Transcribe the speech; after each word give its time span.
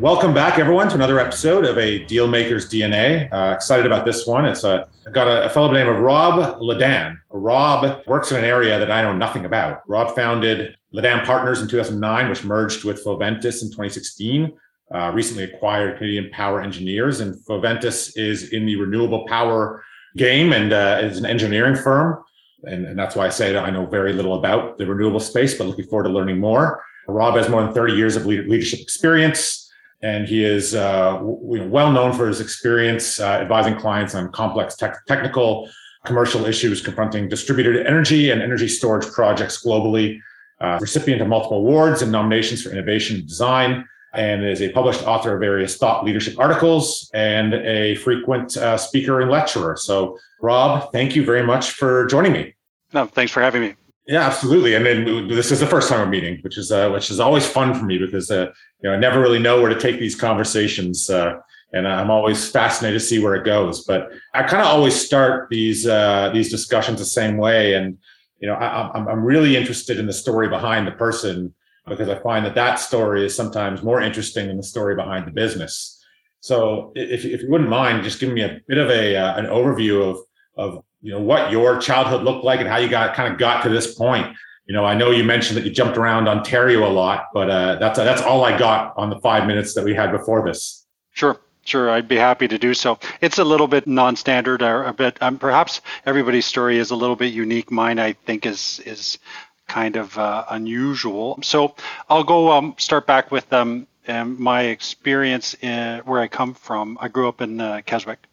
Welcome 0.00 0.32
back, 0.32 0.60
everyone, 0.60 0.88
to 0.90 0.94
another 0.94 1.18
episode 1.18 1.64
of 1.64 1.76
a 1.76 2.04
Dealmaker's 2.04 2.70
DNA. 2.70 3.28
Uh, 3.32 3.52
excited 3.52 3.84
about 3.84 4.04
this 4.04 4.28
one. 4.28 4.44
It's 4.44 4.62
a, 4.62 4.86
I've 5.04 5.12
got 5.12 5.26
a, 5.26 5.46
a 5.46 5.48
fellow 5.48 5.66
by 5.66 5.74
the 5.74 5.84
name 5.84 5.92
of 5.92 6.00
Rob 6.00 6.60
Lydan. 6.60 7.18
Rob 7.30 8.06
works 8.06 8.30
in 8.30 8.36
an 8.36 8.44
area 8.44 8.78
that 8.78 8.92
I 8.92 9.02
know 9.02 9.12
nothing 9.12 9.44
about. 9.44 9.80
Rob 9.88 10.14
founded 10.14 10.76
Lydan 10.92 11.24
Partners 11.24 11.60
in 11.62 11.66
2009, 11.66 12.28
which 12.28 12.44
merged 12.44 12.84
with 12.84 13.02
Phoventus 13.02 13.62
in 13.62 13.70
2016. 13.70 14.56
Uh, 14.94 15.10
recently 15.12 15.42
acquired 15.42 15.98
Canadian 15.98 16.30
Power 16.30 16.60
Engineers, 16.60 17.18
and 17.18 17.34
Phoventus 17.44 18.16
is 18.16 18.52
in 18.52 18.66
the 18.66 18.76
renewable 18.76 19.26
power 19.26 19.82
game 20.16 20.52
and 20.52 20.72
uh, 20.72 21.00
is 21.02 21.18
an 21.18 21.26
engineering 21.26 21.74
firm. 21.74 22.22
And, 22.62 22.86
and 22.86 22.96
that's 22.96 23.16
why 23.16 23.26
I 23.26 23.30
say 23.30 23.52
that 23.52 23.64
I 23.64 23.70
know 23.70 23.84
very 23.84 24.12
little 24.12 24.38
about 24.38 24.78
the 24.78 24.86
renewable 24.86 25.18
space, 25.18 25.58
but 25.58 25.66
looking 25.66 25.86
forward 25.86 26.04
to 26.04 26.10
learning 26.10 26.38
more. 26.38 26.84
Rob 27.08 27.34
has 27.34 27.48
more 27.48 27.64
than 27.64 27.74
30 27.74 27.94
years 27.94 28.14
of 28.14 28.26
leadership 28.26 28.78
experience 28.78 29.67
and 30.02 30.28
he 30.28 30.44
is 30.44 30.74
uh, 30.74 31.18
well 31.22 31.92
known 31.92 32.12
for 32.12 32.28
his 32.28 32.40
experience 32.40 33.18
uh, 33.20 33.24
advising 33.24 33.76
clients 33.76 34.14
on 34.14 34.30
complex 34.30 34.76
tech- 34.76 35.04
technical 35.06 35.68
commercial 36.04 36.46
issues 36.46 36.80
confronting 36.80 37.28
distributed 37.28 37.86
energy 37.86 38.30
and 38.30 38.40
energy 38.40 38.68
storage 38.68 39.06
projects 39.08 39.64
globally 39.64 40.18
uh, 40.60 40.78
recipient 40.80 41.20
of 41.20 41.28
multiple 41.28 41.58
awards 41.58 42.02
and 42.02 42.12
nominations 42.12 42.62
for 42.62 42.70
innovation 42.70 43.16
and 43.16 43.26
design 43.28 43.84
and 44.14 44.44
is 44.44 44.62
a 44.62 44.70
published 44.70 45.06
author 45.06 45.34
of 45.34 45.40
various 45.40 45.76
thought 45.76 46.04
leadership 46.04 46.38
articles 46.38 47.10
and 47.12 47.54
a 47.54 47.94
frequent 47.96 48.56
uh, 48.56 48.76
speaker 48.76 49.20
and 49.20 49.30
lecturer. 49.30 49.76
So 49.76 50.18
rob 50.40 50.92
thank 50.92 51.16
you 51.16 51.24
very 51.24 51.42
much 51.42 51.72
for 51.72 52.06
joining 52.06 52.32
me. 52.32 52.54
No 52.92 53.06
thanks 53.06 53.32
for 53.32 53.42
having 53.42 53.62
me. 53.62 53.74
Yeah, 54.06 54.22
absolutely. 54.22 54.74
And 54.74 54.86
then 54.86 55.28
this 55.28 55.52
is 55.52 55.60
the 55.60 55.66
first 55.66 55.90
time 55.90 56.00
we're 56.00 56.06
meeting, 56.06 56.38
which 56.40 56.56
is 56.56 56.72
uh, 56.72 56.88
which 56.88 57.10
is 57.10 57.20
always 57.20 57.46
fun 57.46 57.74
for 57.74 57.84
me 57.84 57.98
because 57.98 58.30
uh, 58.30 58.50
you 58.82 58.88
know 58.88 58.96
I 58.96 58.98
never 58.98 59.20
really 59.20 59.38
know 59.38 59.60
where 59.60 59.72
to 59.72 59.80
take 59.80 59.98
these 59.98 60.14
conversations, 60.14 61.10
uh, 61.10 61.38
and 61.72 61.86
I'm 61.86 62.10
always 62.10 62.50
fascinated 62.50 63.00
to 63.00 63.06
see 63.06 63.18
where 63.18 63.34
it 63.34 63.44
goes. 63.44 63.84
But 63.84 64.10
I 64.34 64.42
kind 64.42 64.62
of 64.62 64.68
always 64.68 64.94
start 64.94 65.48
these 65.50 65.86
uh, 65.86 66.30
these 66.32 66.50
discussions 66.50 66.98
the 66.98 67.04
same 67.04 67.36
way, 67.36 67.74
and 67.74 67.98
you 68.40 68.48
know 68.48 68.54
I, 68.54 68.90
I'm 68.94 69.24
really 69.24 69.56
interested 69.56 69.98
in 69.98 70.06
the 70.06 70.12
story 70.12 70.48
behind 70.48 70.86
the 70.86 70.92
person 70.92 71.54
because 71.86 72.08
I 72.08 72.18
find 72.18 72.44
that 72.44 72.54
that 72.54 72.78
story 72.78 73.24
is 73.24 73.34
sometimes 73.34 73.82
more 73.82 74.00
interesting 74.00 74.48
than 74.48 74.58
the 74.58 74.62
story 74.62 74.94
behind 74.94 75.26
the 75.26 75.32
business. 75.32 76.04
So 76.40 76.92
if 76.94 77.24
if 77.24 77.42
you 77.42 77.50
wouldn't 77.50 77.70
mind, 77.70 78.04
just 78.04 78.20
giving 78.20 78.34
me 78.34 78.42
a 78.42 78.60
bit 78.68 78.78
of 78.78 78.90
a 78.90 79.16
uh, 79.16 79.36
an 79.36 79.46
overview 79.46 80.08
of 80.08 80.18
of 80.56 80.84
you 81.00 81.12
know 81.12 81.20
what 81.20 81.50
your 81.50 81.78
childhood 81.78 82.22
looked 82.22 82.44
like 82.44 82.60
and 82.60 82.68
how 82.68 82.76
you 82.76 82.88
got 82.88 83.14
kind 83.14 83.32
of 83.32 83.38
got 83.38 83.62
to 83.62 83.68
this 83.68 83.94
point 83.94 84.36
you 84.68 84.74
know 84.74 84.84
i 84.84 84.94
know 84.94 85.10
you 85.10 85.24
mentioned 85.24 85.56
that 85.56 85.64
you 85.64 85.70
jumped 85.70 85.96
around 85.98 86.28
ontario 86.28 86.86
a 86.86 86.92
lot 86.92 87.28
but 87.34 87.50
uh, 87.50 87.74
that's 87.76 87.98
that's 87.98 88.22
all 88.22 88.44
i 88.44 88.56
got 88.56 88.94
on 88.96 89.10
the 89.10 89.18
five 89.20 89.46
minutes 89.46 89.74
that 89.74 89.84
we 89.84 89.94
had 89.94 90.12
before 90.12 90.44
this 90.44 90.86
sure 91.12 91.40
Sure, 91.64 91.90
I'd 91.90 92.08
be 92.08 92.16
happy 92.16 92.48
to 92.48 92.56
do 92.56 92.72
so. 92.72 92.98
It's 93.20 93.36
a 93.36 93.44
little 93.44 93.68
bit 93.68 93.86
non-standard, 93.86 94.62
or 94.62 94.84
a 94.84 94.92
bit. 94.94 95.22
Um, 95.22 95.36
perhaps 95.36 95.82
everybody's 96.06 96.46
story 96.46 96.78
is 96.78 96.90
a 96.92 96.96
little 96.96 97.14
bit 97.14 97.34
unique. 97.34 97.70
Mine, 97.70 97.98
I 97.98 98.14
think, 98.14 98.46
is 98.46 98.80
is 98.86 99.18
kind 99.66 99.96
of 99.96 100.16
uh, 100.16 100.46
unusual. 100.48 101.38
So 101.42 101.74
I'll 102.08 102.24
go 102.24 102.52
um, 102.52 102.74
start 102.78 103.06
back 103.06 103.30
with 103.30 103.52
um, 103.52 103.86
um 104.08 104.42
my 104.42 104.62
experience 104.62 105.52
in, 105.60 105.98
where 106.06 106.22
I 106.22 106.28
come 106.28 106.54
from. 106.54 106.96
I 107.02 107.08
grew 107.08 107.28
up 107.28 107.42
in 107.42 107.60
uh, 107.60 107.82
Keswick, 107.84 108.26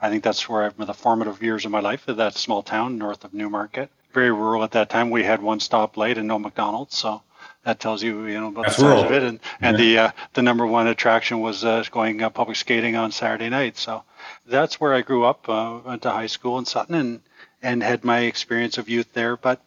I 0.00 0.08
think 0.10 0.22
that's 0.22 0.48
where 0.48 0.62
I've 0.62 0.76
been 0.76 0.86
the 0.86 0.94
formative 0.94 1.42
years 1.42 1.64
of 1.64 1.72
my 1.72 1.80
life, 1.80 2.06
that 2.06 2.34
small 2.34 2.62
town 2.62 2.98
north 2.98 3.24
of 3.24 3.34
Newmarket. 3.34 3.90
Very 4.12 4.32
rural 4.32 4.64
at 4.64 4.72
that 4.72 4.90
time. 4.90 5.10
We 5.10 5.24
had 5.24 5.42
one 5.42 5.60
stop 5.60 5.94
stoplight 5.94 6.16
and 6.16 6.26
no 6.26 6.38
McDonald's, 6.38 6.96
so 6.96 7.22
that 7.64 7.80
tells 7.80 8.02
you, 8.02 8.26
you 8.26 8.40
know, 8.40 8.48
about 8.48 8.64
that's 8.64 8.76
the 8.76 8.82
size 8.82 8.88
rural. 8.88 9.04
of 9.04 9.12
it. 9.12 9.22
And, 9.22 9.40
and 9.60 9.78
yeah. 9.78 9.84
the 9.84 9.98
uh, 9.98 10.10
the 10.34 10.42
number 10.42 10.66
one 10.66 10.86
attraction 10.86 11.40
was 11.40 11.64
uh, 11.64 11.84
going 11.90 12.22
uh, 12.22 12.30
public 12.30 12.56
skating 12.56 12.96
on 12.96 13.12
Saturday 13.12 13.48
night. 13.48 13.76
So 13.76 14.04
that's 14.46 14.80
where 14.80 14.94
I 14.94 15.02
grew 15.02 15.24
up. 15.24 15.48
Uh, 15.48 15.80
went 15.84 16.02
to 16.02 16.10
high 16.10 16.26
school 16.26 16.58
in 16.58 16.64
Sutton 16.64 16.94
and 16.94 17.20
and 17.62 17.82
had 17.82 18.04
my 18.04 18.20
experience 18.20 18.78
of 18.78 18.88
youth 18.88 19.12
there. 19.12 19.36
But 19.36 19.60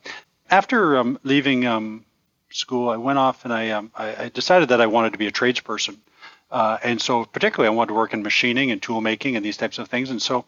after 0.49 0.97
um, 0.97 1.19
leaving 1.23 1.65
um, 1.65 2.05
school, 2.49 2.89
I 2.89 2.97
went 2.97 3.19
off 3.19 3.45
and 3.45 3.53
I, 3.53 3.69
um, 3.71 3.91
I, 3.95 4.25
I 4.25 4.29
decided 4.29 4.69
that 4.69 4.81
I 4.81 4.87
wanted 4.87 5.13
to 5.13 5.17
be 5.17 5.27
a 5.27 5.31
tradesperson. 5.31 5.97
Uh, 6.49 6.77
and 6.83 7.01
so, 7.01 7.23
particularly, 7.23 7.73
I 7.73 7.75
wanted 7.75 7.89
to 7.89 7.93
work 7.93 8.13
in 8.13 8.23
machining 8.23 8.71
and 8.71 8.81
tool 8.81 8.99
making 8.99 9.37
and 9.37 9.45
these 9.45 9.55
types 9.55 9.79
of 9.79 9.87
things. 9.87 10.09
And 10.09 10.21
so, 10.21 10.43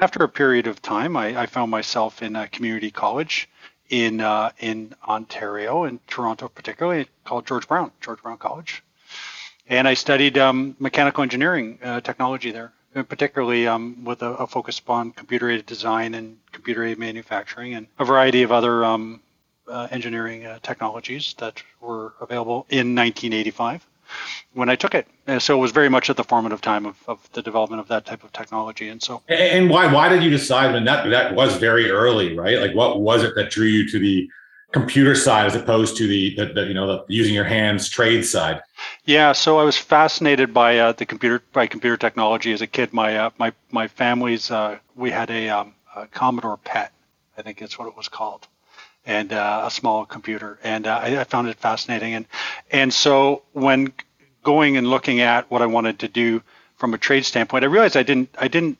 after 0.00 0.22
a 0.22 0.28
period 0.28 0.66
of 0.66 0.80
time, 0.80 1.16
I, 1.16 1.42
I 1.42 1.46
found 1.46 1.70
myself 1.70 2.22
in 2.22 2.36
a 2.36 2.48
community 2.48 2.90
college 2.90 3.48
in 3.88 4.20
uh, 4.20 4.50
in 4.58 4.94
Ontario, 5.06 5.84
in 5.84 5.98
Toronto, 6.06 6.48
particularly, 6.48 7.08
called 7.24 7.46
George 7.46 7.66
Brown, 7.66 7.90
George 8.00 8.22
Brown 8.22 8.38
College. 8.38 8.82
And 9.68 9.86
I 9.86 9.94
studied 9.94 10.38
um, 10.38 10.76
mechanical 10.78 11.22
engineering 11.22 11.78
uh, 11.82 12.00
technology 12.00 12.50
there, 12.50 12.72
particularly 12.94 13.66
um, 13.66 14.04
with 14.04 14.22
a, 14.22 14.30
a, 14.30 14.46
focus 14.46 14.78
upon 14.78 15.12
computer 15.12 15.50
aided 15.50 15.66
design 15.66 16.14
and 16.14 16.38
computer 16.52 16.84
aided 16.84 16.98
manufacturing 16.98 17.74
and 17.74 17.86
a 17.98 18.04
variety 18.04 18.42
of 18.42 18.52
other 18.52 18.84
um, 18.84 19.20
uh, 19.66 19.88
engineering 19.90 20.46
uh, 20.46 20.58
technologies 20.62 21.34
that 21.38 21.62
were 21.80 22.14
available 22.20 22.66
in 22.70 22.94
1985 22.94 23.86
when 24.54 24.68
I 24.68 24.76
took 24.76 24.94
it. 24.94 25.06
And 25.26 25.40
so 25.42 25.56
it 25.56 25.60
was 25.60 25.72
very 25.72 25.88
much 25.88 26.10
at 26.10 26.16
the 26.16 26.24
formative 26.24 26.60
time 26.60 26.86
of, 26.86 26.96
of 27.06 27.30
the 27.32 27.42
development 27.42 27.80
of 27.80 27.88
that 27.88 28.06
type 28.06 28.24
of 28.24 28.32
technology. 28.32 28.88
And 28.88 29.02
so, 29.02 29.22
and 29.28 29.70
why 29.70 29.92
why 29.92 30.08
did 30.08 30.22
you 30.22 30.30
decide? 30.30 30.72
when 30.72 30.84
that 30.84 31.08
that 31.10 31.34
was 31.34 31.56
very 31.56 31.90
early, 31.90 32.36
right? 32.36 32.58
Like, 32.58 32.74
what 32.74 33.00
was 33.00 33.22
it 33.22 33.34
that 33.36 33.50
drew 33.50 33.66
you 33.66 33.88
to 33.90 33.98
the 33.98 34.28
computer 34.72 35.14
side 35.14 35.46
as 35.46 35.54
opposed 35.54 35.96
to 35.96 36.06
the, 36.06 36.34
the, 36.36 36.46
the 36.52 36.66
you 36.66 36.74
know 36.74 36.86
the 36.86 37.04
using 37.08 37.34
your 37.34 37.44
hands 37.44 37.88
trade 37.88 38.24
side? 38.24 38.60
Yeah, 39.04 39.32
so 39.32 39.58
I 39.58 39.64
was 39.64 39.76
fascinated 39.76 40.52
by 40.52 40.78
uh, 40.78 40.92
the 40.92 41.06
computer 41.06 41.42
by 41.52 41.66
computer 41.66 41.96
technology 41.96 42.52
as 42.52 42.62
a 42.62 42.66
kid. 42.66 42.92
My 42.92 43.16
uh, 43.16 43.30
my 43.38 43.52
my 43.70 43.88
family's 43.88 44.50
uh, 44.50 44.78
we 44.96 45.10
had 45.10 45.30
a, 45.30 45.48
um, 45.48 45.74
a 45.94 46.06
Commodore 46.06 46.58
PET, 46.58 46.92
I 47.36 47.42
think 47.42 47.58
that's 47.58 47.78
what 47.78 47.88
it 47.88 47.96
was 47.96 48.08
called 48.08 48.48
and 49.06 49.32
uh, 49.32 49.62
a 49.66 49.70
small 49.70 50.04
computer, 50.04 50.58
and 50.62 50.86
uh, 50.86 51.00
I, 51.02 51.20
I, 51.20 51.24
found 51.24 51.48
it 51.48 51.56
fascinating. 51.58 52.14
And 52.14 52.26
and 52.70 52.92
so 52.92 53.42
when 53.52 53.92
going 54.42 54.76
and 54.76 54.88
looking 54.88 55.20
at 55.20 55.50
what 55.50 55.62
I 55.62 55.66
wanted 55.66 56.00
to 56.00 56.08
do 56.08 56.42
from 56.76 56.94
a 56.94 56.98
trade 56.98 57.24
standpoint, 57.24 57.64
I 57.64 57.68
realized 57.68 57.96
I 57.96 58.02
didn't 58.02 58.30
I 58.38 58.48
didn't 58.48 58.78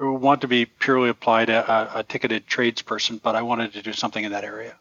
want 0.00 0.40
to 0.42 0.48
be 0.48 0.64
purely 0.64 1.08
applied 1.08 1.50
a, 1.50 1.70
a, 1.70 1.98
a 2.00 2.02
ticketed 2.02 2.46
tradesperson, 2.46 3.20
but 3.22 3.36
I 3.36 3.42
wanted 3.42 3.72
to 3.74 3.82
do 3.82 3.92
something 3.92 4.24
in 4.24 4.32
that 4.32 4.44
area. 4.44 4.74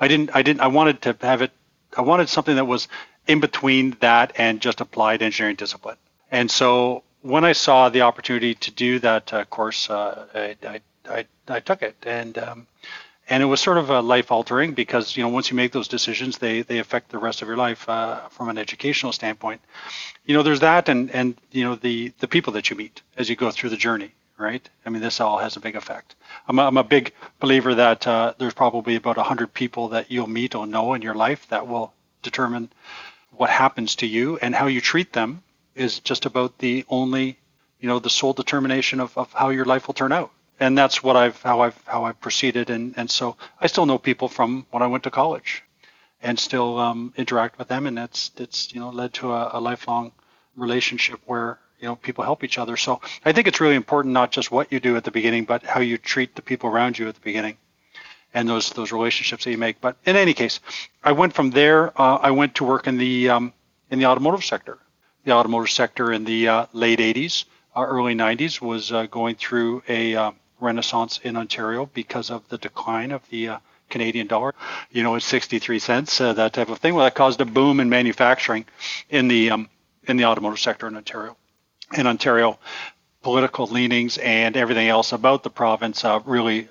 I 0.00 0.08
didn't 0.08 0.30
I 0.34 0.42
didn't 0.42 0.60
I 0.60 0.68
wanted 0.68 1.02
to 1.02 1.16
have 1.20 1.42
it. 1.42 1.52
I 1.96 2.02
wanted 2.02 2.28
something 2.28 2.56
that 2.56 2.66
was 2.66 2.88
in 3.26 3.40
between 3.40 3.96
that 4.00 4.32
and 4.36 4.60
just 4.60 4.80
applied 4.80 5.22
engineering 5.22 5.56
discipline. 5.56 5.96
And 6.30 6.50
so 6.50 7.02
when 7.22 7.44
I 7.44 7.52
saw 7.52 7.88
the 7.88 8.02
opportunity 8.02 8.54
to 8.54 8.70
do 8.70 8.98
that 9.00 9.32
uh, 9.32 9.44
course, 9.44 9.90
uh, 9.90 10.26
I, 10.34 10.56
I, 10.66 10.80
I, 11.08 11.26
I, 11.48 11.60
took 11.60 11.82
it. 11.82 11.96
And 12.04 12.38
um, 12.38 12.66
and 13.28 13.42
it 13.42 13.46
was 13.46 13.60
sort 13.60 13.78
of 13.78 13.90
a 13.90 14.00
life 14.00 14.30
altering 14.32 14.72
because 14.72 15.16
you 15.16 15.22
know 15.22 15.28
once 15.28 15.50
you 15.50 15.56
make 15.56 15.72
those 15.72 15.88
decisions 15.88 16.38
they 16.38 16.62
they 16.62 16.78
affect 16.78 17.10
the 17.10 17.18
rest 17.18 17.42
of 17.42 17.48
your 17.48 17.56
life 17.56 17.88
uh, 17.88 18.28
from 18.28 18.48
an 18.48 18.58
educational 18.58 19.12
standpoint. 19.12 19.60
You 20.24 20.34
know 20.34 20.42
there's 20.42 20.60
that 20.60 20.88
and 20.88 21.10
and 21.10 21.36
you 21.52 21.64
know 21.64 21.74
the 21.74 22.12
the 22.18 22.28
people 22.28 22.52
that 22.54 22.70
you 22.70 22.76
meet 22.76 23.02
as 23.16 23.28
you 23.28 23.36
go 23.36 23.50
through 23.50 23.70
the 23.70 23.76
journey 23.76 24.12
right? 24.38 24.68
I 24.86 24.90
mean 24.90 25.02
this 25.02 25.20
all 25.20 25.38
has 25.38 25.56
a 25.56 25.60
big 25.60 25.76
effect. 25.76 26.14
I'm 26.46 26.58
a, 26.58 26.62
I'm 26.62 26.76
a 26.76 26.84
big 26.84 27.12
believer 27.40 27.74
that 27.74 28.06
uh, 28.06 28.34
there's 28.38 28.54
probably 28.54 28.94
about 28.94 29.16
100 29.16 29.52
people 29.52 29.88
that 29.88 30.10
you'll 30.10 30.28
meet 30.28 30.54
or 30.54 30.66
know 30.66 30.94
in 30.94 31.02
your 31.02 31.14
life 31.14 31.46
that 31.48 31.66
will 31.66 31.92
determine 32.22 32.70
what 33.32 33.50
happens 33.50 33.96
to 33.96 34.06
you 34.06 34.38
and 34.40 34.54
how 34.54 34.66
you 34.66 34.80
treat 34.80 35.12
them 35.12 35.42
is 35.74 36.00
just 36.00 36.24
about 36.24 36.58
the 36.58 36.84
only 36.88 37.38
you 37.80 37.88
know 37.88 37.98
the 37.98 38.10
sole 38.10 38.32
determination 38.32 39.00
of, 39.00 39.16
of 39.18 39.32
how 39.32 39.50
your 39.50 39.64
life 39.64 39.86
will 39.86 39.94
turn 39.94 40.12
out 40.12 40.30
and 40.60 40.76
that's 40.76 41.02
what 41.02 41.16
I've 41.16 41.40
how 41.42 41.60
I've 41.60 41.80
how 41.86 42.04
I've 42.04 42.20
proceeded, 42.20 42.70
and 42.70 42.94
and 42.96 43.10
so 43.10 43.36
I 43.60 43.66
still 43.66 43.86
know 43.86 43.98
people 43.98 44.28
from 44.28 44.66
when 44.70 44.82
I 44.82 44.86
went 44.86 45.04
to 45.04 45.10
college, 45.10 45.62
and 46.22 46.38
still 46.38 46.78
um, 46.78 47.12
interact 47.16 47.58
with 47.58 47.68
them, 47.68 47.86
and 47.86 47.96
that's 47.96 48.30
it's 48.36 48.72
you 48.74 48.80
know 48.80 48.90
led 48.90 49.12
to 49.14 49.32
a, 49.32 49.50
a 49.54 49.60
lifelong 49.60 50.12
relationship 50.56 51.20
where 51.26 51.58
you 51.80 51.86
know 51.86 51.96
people 51.96 52.24
help 52.24 52.42
each 52.44 52.58
other. 52.58 52.76
So 52.76 53.00
I 53.24 53.32
think 53.32 53.46
it's 53.46 53.60
really 53.60 53.76
important 53.76 54.12
not 54.12 54.32
just 54.32 54.50
what 54.50 54.72
you 54.72 54.80
do 54.80 54.96
at 54.96 55.04
the 55.04 55.10
beginning, 55.10 55.44
but 55.44 55.62
how 55.62 55.80
you 55.80 55.98
treat 55.98 56.34
the 56.34 56.42
people 56.42 56.70
around 56.70 56.98
you 56.98 57.08
at 57.08 57.14
the 57.14 57.20
beginning, 57.20 57.56
and 58.34 58.48
those 58.48 58.70
those 58.70 58.92
relationships 58.92 59.44
that 59.44 59.50
you 59.50 59.58
make. 59.58 59.80
But 59.80 59.96
in 60.06 60.16
any 60.16 60.34
case, 60.34 60.60
I 61.02 61.12
went 61.12 61.34
from 61.34 61.50
there. 61.50 61.98
Uh, 62.00 62.16
I 62.16 62.32
went 62.32 62.56
to 62.56 62.64
work 62.64 62.86
in 62.86 62.98
the 62.98 63.30
um, 63.30 63.52
in 63.90 63.98
the 63.98 64.06
automotive 64.06 64.44
sector, 64.44 64.78
the 65.24 65.32
automotive 65.32 65.70
sector 65.70 66.12
in 66.12 66.24
the 66.24 66.48
uh, 66.48 66.66
late 66.72 66.98
'80s 66.98 67.44
uh, 67.78 67.84
early 67.86 68.14
90s 68.14 68.60
was 68.60 68.90
uh, 68.90 69.06
going 69.06 69.36
through 69.36 69.82
a 69.88 70.14
uh, 70.16 70.32
renaissance 70.60 71.18
in 71.22 71.36
Ontario 71.36 71.86
because 71.86 72.30
of 72.30 72.48
the 72.48 72.58
decline 72.58 73.12
of 73.12 73.28
the 73.30 73.48
uh, 73.48 73.58
Canadian 73.88 74.26
dollar. 74.26 74.54
You 74.90 75.02
know, 75.02 75.14
it's 75.14 75.24
63 75.26 75.78
cents, 75.78 76.20
uh, 76.20 76.32
that 76.34 76.52
type 76.52 76.68
of 76.68 76.78
thing. 76.78 76.94
Well, 76.94 77.04
that 77.04 77.14
caused 77.14 77.40
a 77.40 77.44
boom 77.44 77.80
in 77.80 77.88
manufacturing 77.88 78.66
in 79.08 79.28
the 79.28 79.50
um, 79.50 79.68
in 80.06 80.16
the 80.16 80.24
automotive 80.24 80.58
sector 80.58 80.86
in 80.86 80.96
Ontario. 80.96 81.36
In 81.96 82.06
Ontario, 82.06 82.58
political 83.22 83.66
leanings 83.66 84.18
and 84.18 84.56
everything 84.56 84.88
else 84.88 85.12
about 85.12 85.42
the 85.42 85.50
province 85.50 86.04
uh, 86.04 86.20
really 86.24 86.68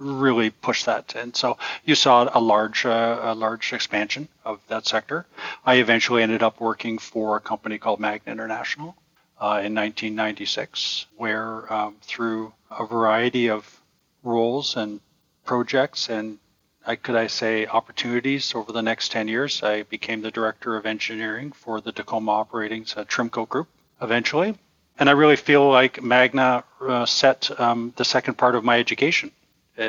really 0.00 0.50
pushed 0.50 0.86
that. 0.86 1.14
And 1.14 1.36
so 1.36 1.58
you 1.84 1.94
saw 1.94 2.28
a 2.32 2.40
large, 2.40 2.86
uh, 2.86 3.20
a 3.22 3.34
large 3.34 3.72
expansion 3.72 4.28
of 4.44 4.60
that 4.68 4.86
sector. 4.86 5.26
I 5.64 5.74
eventually 5.76 6.22
ended 6.22 6.42
up 6.42 6.60
working 6.60 6.98
for 6.98 7.36
a 7.36 7.40
company 7.40 7.78
called 7.78 8.00
Magna 8.00 8.32
International 8.32 8.96
uh, 9.40 9.64
in 9.64 9.74
1996, 9.74 11.06
where 11.16 11.72
um, 11.72 11.96
through 12.02 12.52
a 12.70 12.86
variety 12.86 13.48
of 13.48 13.80
roles 14.22 14.76
and 14.76 15.00
projects 15.44 16.08
and 16.08 16.38
I, 16.86 16.96
could 16.96 17.16
I 17.16 17.26
say 17.26 17.66
opportunities 17.66 18.54
over 18.54 18.72
the 18.72 18.82
next 18.82 19.12
10 19.12 19.28
years, 19.28 19.62
I 19.62 19.82
became 19.82 20.22
the 20.22 20.30
director 20.30 20.76
of 20.76 20.86
engineering 20.86 21.52
for 21.52 21.80
the 21.80 21.92
Decoma 21.92 22.30
Operating's 22.30 22.96
uh, 22.96 23.04
Trimco 23.04 23.48
Group 23.48 23.68
eventually. 24.00 24.56
And 24.98 25.08
I 25.08 25.12
really 25.12 25.36
feel 25.36 25.68
like 25.68 26.02
Magna 26.02 26.64
uh, 26.80 27.06
set 27.06 27.50
um, 27.60 27.92
the 27.96 28.04
second 28.04 28.34
part 28.34 28.54
of 28.54 28.64
my 28.64 28.78
education 28.78 29.30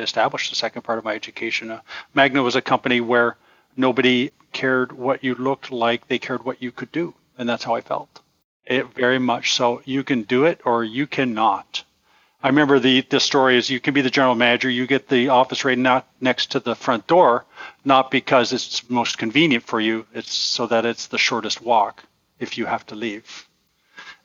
established 0.00 0.50
the 0.50 0.56
second 0.56 0.82
part 0.82 0.98
of 0.98 1.04
my 1.04 1.14
education. 1.14 1.70
Uh, 1.70 1.80
Magna 2.14 2.42
was 2.42 2.56
a 2.56 2.62
company 2.62 3.00
where 3.00 3.36
nobody 3.76 4.30
cared 4.52 4.92
what 4.92 5.22
you 5.22 5.34
looked 5.34 5.70
like; 5.70 6.08
they 6.08 6.18
cared 6.18 6.44
what 6.44 6.62
you 6.62 6.72
could 6.72 6.90
do, 6.92 7.14
and 7.36 7.48
that's 7.48 7.64
how 7.64 7.74
I 7.74 7.80
felt. 7.80 8.21
It 8.66 8.92
very 8.94 9.20
much 9.20 9.52
so. 9.54 9.82
You 9.84 10.02
can 10.02 10.22
do 10.22 10.44
it 10.46 10.60
or 10.64 10.82
you 10.82 11.06
cannot. 11.06 11.84
I 12.42 12.48
remember 12.48 12.78
the 12.80 13.02
the 13.02 13.20
story 13.20 13.56
is 13.56 13.70
you 13.70 13.80
can 13.80 13.94
be 13.94 14.00
the 14.02 14.10
general 14.10 14.34
manager, 14.34 14.68
you 14.70 14.86
get 14.86 15.08
the 15.08 15.28
office 15.28 15.64
right 15.64 15.78
not 15.78 16.08
next 16.20 16.50
to 16.52 16.60
the 16.60 16.74
front 16.74 17.06
door, 17.06 17.44
not 17.84 18.10
because 18.10 18.52
it's 18.52 18.88
most 18.90 19.18
convenient 19.18 19.64
for 19.64 19.80
you, 19.80 20.06
it's 20.14 20.34
so 20.34 20.66
that 20.66 20.84
it's 20.84 21.06
the 21.06 21.18
shortest 21.18 21.60
walk 21.60 22.02
if 22.40 22.58
you 22.58 22.66
have 22.66 22.84
to 22.86 22.96
leave. 22.96 23.48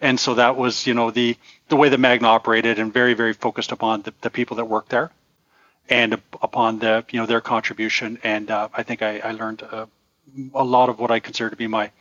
And 0.01 0.19
so 0.19 0.33
that 0.35 0.55
was, 0.57 0.87
you 0.87 0.93
know, 0.93 1.11
the 1.11 1.37
the 1.69 1.75
way 1.75 1.89
that 1.89 1.99
Magna 1.99 2.29
operated 2.29 2.79
and 2.79 2.93
very, 2.93 3.13
very 3.13 3.33
focused 3.33 3.71
upon 3.71 4.01
the, 4.03 4.13
the 4.21 4.29
people 4.31 4.57
that 4.57 4.65
worked 4.65 4.89
there 4.89 5.11
and 5.89 6.13
upon 6.41 6.79
the 6.79 7.05
you 7.11 7.19
know 7.19 7.25
their 7.25 7.41
contribution. 7.41 8.19
And 8.23 8.51
uh, 8.51 8.69
I 8.73 8.83
think 8.83 9.01
I, 9.01 9.19
I 9.19 9.31
learned 9.31 9.63
uh, 9.63 9.85
a 10.53 10.63
lot 10.63 10.89
of 10.89 10.99
what 10.99 11.11
I 11.11 11.19
consider 11.19 11.49
to 11.49 11.55
be 11.55 11.67
my 11.67 11.91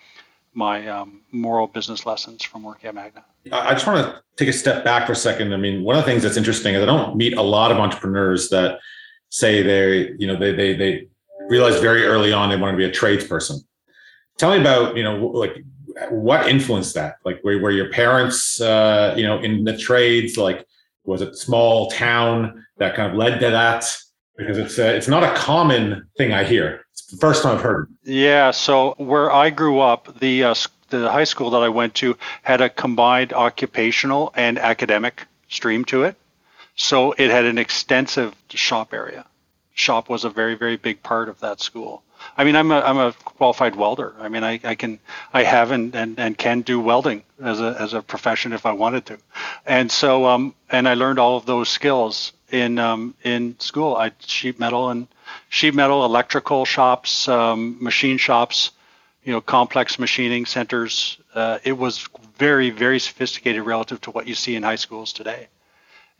my 0.56 0.86
um, 0.88 1.22
moral 1.32 1.66
business 1.66 2.06
lessons 2.06 2.42
from 2.42 2.62
working 2.62 2.88
at 2.88 2.94
Magna. 2.94 3.24
I 3.52 3.72
just 3.74 3.86
want 3.86 4.04
to 4.04 4.22
take 4.36 4.48
a 4.48 4.52
step 4.52 4.84
back 4.84 5.06
for 5.06 5.12
a 5.12 5.16
second. 5.16 5.52
I 5.52 5.56
mean, 5.56 5.84
one 5.84 5.96
of 5.96 6.04
the 6.04 6.10
things 6.10 6.22
that's 6.22 6.36
interesting 6.36 6.74
is 6.74 6.82
I 6.82 6.86
don't 6.86 7.16
meet 7.16 7.36
a 7.36 7.42
lot 7.42 7.70
of 7.70 7.78
entrepreneurs 7.78 8.48
that 8.48 8.80
say 9.28 9.62
they, 9.62 10.12
you 10.18 10.26
know, 10.26 10.36
they 10.36 10.52
they 10.52 10.74
they 10.74 11.08
realize 11.48 11.78
very 11.80 12.04
early 12.04 12.32
on 12.32 12.50
they 12.50 12.56
want 12.56 12.72
to 12.72 12.76
be 12.76 12.84
a 12.84 12.90
tradesperson. 12.90 13.60
Tell 14.38 14.50
me 14.50 14.60
about, 14.60 14.96
you 14.96 15.04
know, 15.04 15.26
like 15.26 15.62
what 16.10 16.48
influenced 16.48 16.94
that? 16.94 17.16
Like, 17.24 17.42
were, 17.44 17.58
were 17.58 17.70
your 17.70 17.90
parents, 17.90 18.60
uh, 18.60 19.14
you 19.16 19.24
know, 19.24 19.38
in 19.38 19.64
the 19.64 19.76
trades? 19.76 20.36
Like, 20.36 20.66
was 21.04 21.22
it 21.22 21.36
small 21.36 21.90
town? 21.90 22.66
that 22.78 22.94
kind 22.94 23.10
of 23.10 23.16
led 23.16 23.40
to 23.40 23.50
that? 23.50 23.84
Because 24.36 24.58
it's 24.58 24.78
a, 24.78 24.94
it's 24.94 25.08
not 25.08 25.22
a 25.22 25.34
common 25.34 26.08
thing 26.16 26.32
I 26.32 26.44
hear. 26.44 26.85
The 27.10 27.16
first 27.18 27.42
time 27.42 27.56
I've 27.56 27.62
heard. 27.62 27.88
Yeah. 28.02 28.50
So 28.50 28.94
where 28.98 29.30
I 29.30 29.50
grew 29.50 29.80
up, 29.80 30.18
the 30.18 30.44
uh, 30.44 30.54
the 30.88 31.10
high 31.10 31.24
school 31.24 31.50
that 31.50 31.62
I 31.62 31.68
went 31.68 31.94
to 31.96 32.16
had 32.42 32.60
a 32.60 32.68
combined 32.68 33.32
occupational 33.32 34.32
and 34.34 34.58
academic 34.58 35.26
stream 35.48 35.84
to 35.86 36.04
it. 36.04 36.16
So 36.74 37.12
it 37.12 37.30
had 37.30 37.44
an 37.44 37.58
extensive 37.58 38.34
shop 38.50 38.92
area. 38.92 39.24
Shop 39.74 40.08
was 40.08 40.24
a 40.24 40.30
very 40.30 40.54
very 40.54 40.76
big 40.76 41.02
part 41.02 41.28
of 41.28 41.40
that 41.40 41.60
school. 41.60 42.02
I 42.36 42.44
mean, 42.44 42.56
I'm 42.56 42.70
a 42.70 42.80
I'm 42.80 42.98
a 42.98 43.12
qualified 43.12 43.76
welder. 43.76 44.14
I 44.18 44.28
mean, 44.28 44.42
I, 44.42 44.58
I 44.64 44.74
can 44.74 44.98
I 45.32 45.42
have 45.44 45.70
and, 45.70 45.94
and, 45.94 46.18
and 46.18 46.36
can 46.36 46.62
do 46.62 46.80
welding 46.80 47.22
as 47.40 47.60
a 47.60 47.76
as 47.78 47.94
a 47.94 48.02
profession 48.02 48.52
if 48.52 48.66
I 48.66 48.72
wanted 48.72 49.06
to, 49.06 49.18
and 49.64 49.92
so 49.92 50.26
um 50.26 50.54
and 50.70 50.88
I 50.88 50.94
learned 50.94 51.18
all 51.18 51.36
of 51.36 51.46
those 51.46 51.68
skills 51.68 52.32
in 52.50 52.78
um, 52.78 53.14
in 53.22 53.58
school. 53.60 53.96
I 53.96 54.12
sheet 54.20 54.58
metal 54.58 54.90
and 54.90 55.08
sheet 55.48 55.74
metal, 55.74 56.04
electrical 56.04 56.64
shops, 56.64 57.28
um, 57.28 57.82
machine 57.82 58.18
shops, 58.18 58.72
you 59.24 59.32
know, 59.32 59.40
complex 59.40 59.98
machining 59.98 60.46
centers. 60.46 61.18
Uh, 61.34 61.58
it 61.64 61.72
was 61.72 62.08
very 62.38 62.70
very 62.70 62.98
sophisticated 62.98 63.62
relative 63.62 64.00
to 64.02 64.10
what 64.10 64.26
you 64.26 64.34
see 64.34 64.56
in 64.56 64.62
high 64.62 64.76
schools 64.76 65.12
today, 65.12 65.48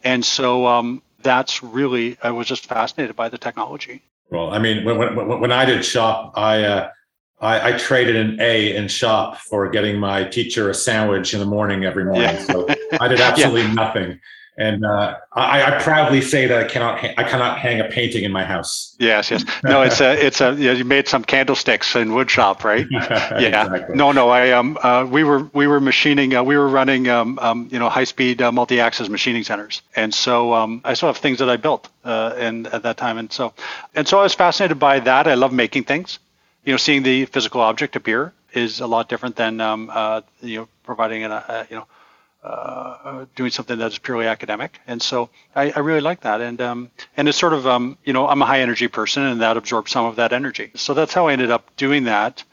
and 0.04 0.24
so 0.24 0.66
um, 0.66 1.02
that's 1.22 1.62
really 1.62 2.16
I 2.22 2.30
was 2.30 2.46
just 2.46 2.66
fascinated 2.66 3.16
by 3.16 3.28
the 3.28 3.38
technology. 3.38 4.02
Well, 4.30 4.50
I 4.50 4.58
mean, 4.58 4.84
when 4.84 4.98
when, 4.98 5.40
when 5.40 5.52
I 5.52 5.64
did 5.64 5.84
shop, 5.84 6.32
I. 6.36 6.64
Uh, 6.64 6.90
I, 7.38 7.74
I, 7.74 7.76
traded 7.76 8.16
an 8.16 8.38
A 8.40 8.74
in 8.74 8.88
shop 8.88 9.36
for 9.36 9.68
getting 9.68 10.00
my 10.00 10.24
teacher 10.24 10.70
a 10.70 10.74
sandwich 10.74 11.34
in 11.34 11.40
the 11.40 11.44
morning 11.44 11.84
every 11.84 12.06
morning. 12.06 12.22
Yeah. 12.22 12.42
So 12.44 12.66
I 12.98 13.08
did 13.08 13.20
absolutely 13.20 13.60
yeah. 13.64 13.74
nothing 13.74 14.20
and 14.58 14.86
uh, 14.86 15.16
I, 15.32 15.62
I, 15.62 15.82
proudly 15.82 16.22
say 16.22 16.46
that 16.46 16.58
I 16.58 16.64
cannot 16.64 16.98
ha- 16.98 17.12
I 17.18 17.24
cannot 17.24 17.58
hang 17.58 17.80
a 17.80 17.84
painting 17.84 18.24
in 18.24 18.32
my 18.32 18.44
house. 18.44 18.96
Yes, 18.98 19.30
yes. 19.30 19.44
No, 19.62 19.82
it's 19.82 20.00
a 20.00 20.26
it's 20.26 20.40
a 20.40 20.54
you 20.54 20.84
made 20.84 21.08
some 21.08 21.24
candlesticks 21.24 21.94
in 21.94 22.14
wood 22.14 22.30
shop, 22.30 22.64
right? 22.64 22.86
Yeah. 23.36 23.64
exactly. 23.64 23.96
No, 23.96 24.12
no. 24.12 24.30
I 24.30 24.52
um 24.52 24.78
uh, 24.82 25.06
we 25.08 25.24
were 25.24 25.50
we 25.52 25.66
were 25.66 25.80
machining 25.80 26.34
uh, 26.34 26.42
we 26.42 26.56
were 26.56 26.68
running 26.68 27.08
um, 27.08 27.38
um 27.40 27.68
you 27.70 27.78
know 27.78 27.88
high 27.88 28.04
speed 28.04 28.40
uh, 28.40 28.50
multi 28.50 28.80
axis 28.80 29.08
machining 29.08 29.44
centers, 29.44 29.82
and 29.94 30.14
so 30.14 30.54
um 30.54 30.80
I 30.84 30.94
still 30.94 31.08
have 31.08 31.18
things 31.18 31.38
that 31.40 31.50
I 31.50 31.56
built 31.56 31.88
uh 32.04 32.34
and 32.36 32.66
at 32.68 32.82
that 32.84 32.96
time, 32.96 33.18
and 33.18 33.30
so 33.30 33.52
and 33.94 34.08
so 34.08 34.18
I 34.20 34.22
was 34.22 34.34
fascinated 34.34 34.78
by 34.78 35.00
that. 35.00 35.26
I 35.26 35.34
love 35.34 35.52
making 35.52 35.84
things. 35.84 36.18
You 36.64 36.72
know, 36.72 36.78
seeing 36.78 37.02
the 37.02 37.26
physical 37.26 37.60
object 37.60 37.94
appear 37.94 38.32
is 38.52 38.80
a 38.80 38.86
lot 38.86 39.08
different 39.08 39.36
than 39.36 39.60
um 39.60 39.90
uh 39.92 40.22
you 40.40 40.60
know 40.60 40.68
providing 40.84 41.24
an 41.24 41.32
uh, 41.32 41.66
you 41.68 41.76
know 41.76 41.86
uh, 42.42 43.26
doing 43.34 43.50
something 43.50 43.78
that 43.78 43.92
is 43.92 43.98
purely 43.98 44.26
academic. 44.26 44.80
And 44.86 45.02
so 45.02 45.30
I, 45.54 45.70
I 45.70 45.80
really 45.80 46.00
like 46.00 46.20
that. 46.20 46.40
And 46.40 46.60
um, 46.60 46.90
and 47.16 47.28
it's 47.28 47.38
sort 47.38 47.52
of 47.52 47.66
um, 47.66 47.98
you 48.04 48.12
know 48.12 48.28
I'm 48.28 48.42
a 48.42 48.46
high 48.46 48.60
energy 48.60 48.88
person, 48.88 49.24
and 49.24 49.40
that 49.40 49.56
absorbs 49.56 49.90
some 49.90 50.06
of 50.06 50.16
that 50.16 50.32
energy. 50.32 50.70
So 50.74 50.94
that's 50.94 51.12
how 51.12 51.28
I 51.28 51.32
ended 51.32 51.50
up 51.50 51.74
doing 51.76 52.04
that, 52.04 52.44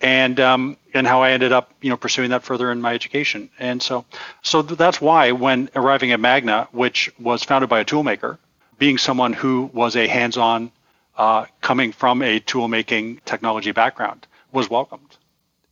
and 0.00 0.38
um, 0.40 0.76
and 0.94 1.06
how 1.06 1.22
I 1.22 1.30
ended 1.32 1.52
up 1.52 1.72
you 1.80 1.90
know 1.90 1.96
pursuing 1.96 2.30
that 2.30 2.42
further 2.42 2.70
in 2.70 2.80
my 2.80 2.94
education. 2.94 3.50
And 3.58 3.82
so 3.82 4.04
so 4.42 4.62
that's 4.62 5.00
why 5.00 5.32
when 5.32 5.70
arriving 5.74 6.12
at 6.12 6.20
Magna, 6.20 6.68
which 6.72 7.10
was 7.18 7.42
founded 7.42 7.70
by 7.70 7.80
a 7.80 7.84
toolmaker, 7.84 8.38
being 8.78 8.98
someone 8.98 9.32
who 9.32 9.70
was 9.72 9.96
a 9.96 10.06
hands-on, 10.06 10.70
uh, 11.16 11.46
coming 11.60 11.92
from 11.92 12.22
a 12.22 12.40
toolmaking 12.40 13.20
technology 13.24 13.72
background, 13.72 14.26
was 14.52 14.70
welcomed 14.70 15.17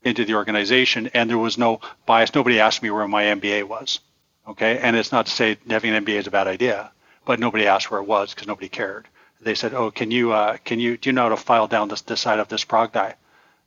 into 0.03 0.25
the 0.25 0.35
organization, 0.35 1.11
and 1.15 1.29
there 1.29 1.39
was 1.39 1.59
no 1.59 1.81
bias. 2.07 2.35
Nobody 2.35 2.61
asked 2.61 2.83
me 2.83 2.91
where 2.91 3.09
my 3.09 3.25
MBA 3.25 3.65
was. 3.65 4.01
Okay, 4.49 4.79
and 4.79 4.95
it's 4.97 5.11
not 5.11 5.27
to 5.27 5.33
say 5.33 5.59
having 5.69 5.93
an 5.93 6.05
MBA 6.05 6.21
is 6.21 6.27
a 6.27 6.31
bad 6.31 6.47
idea, 6.47 6.93
but 7.25 7.41
nobody 7.41 7.67
asked 7.67 7.91
where 7.91 8.01
it 8.01 8.07
was 8.07 8.33
because 8.33 8.47
nobody 8.47 8.69
cared. 8.69 9.09
They 9.41 9.55
said, 9.55 9.75
"Oh, 9.75 9.91
can 9.91 10.11
you 10.11 10.33
uh, 10.33 10.57
can 10.65 10.79
you 10.79 10.97
do 10.97 11.09
you 11.09 11.13
know 11.13 11.25
how 11.25 11.29
to 11.31 11.37
file 11.37 11.67
down 11.67 11.89
this, 11.89 12.03
this 12.03 12.21
side 12.21 12.39
of 12.39 12.49
this 12.49 12.65
prog 12.65 12.93
die?" 12.93 13.17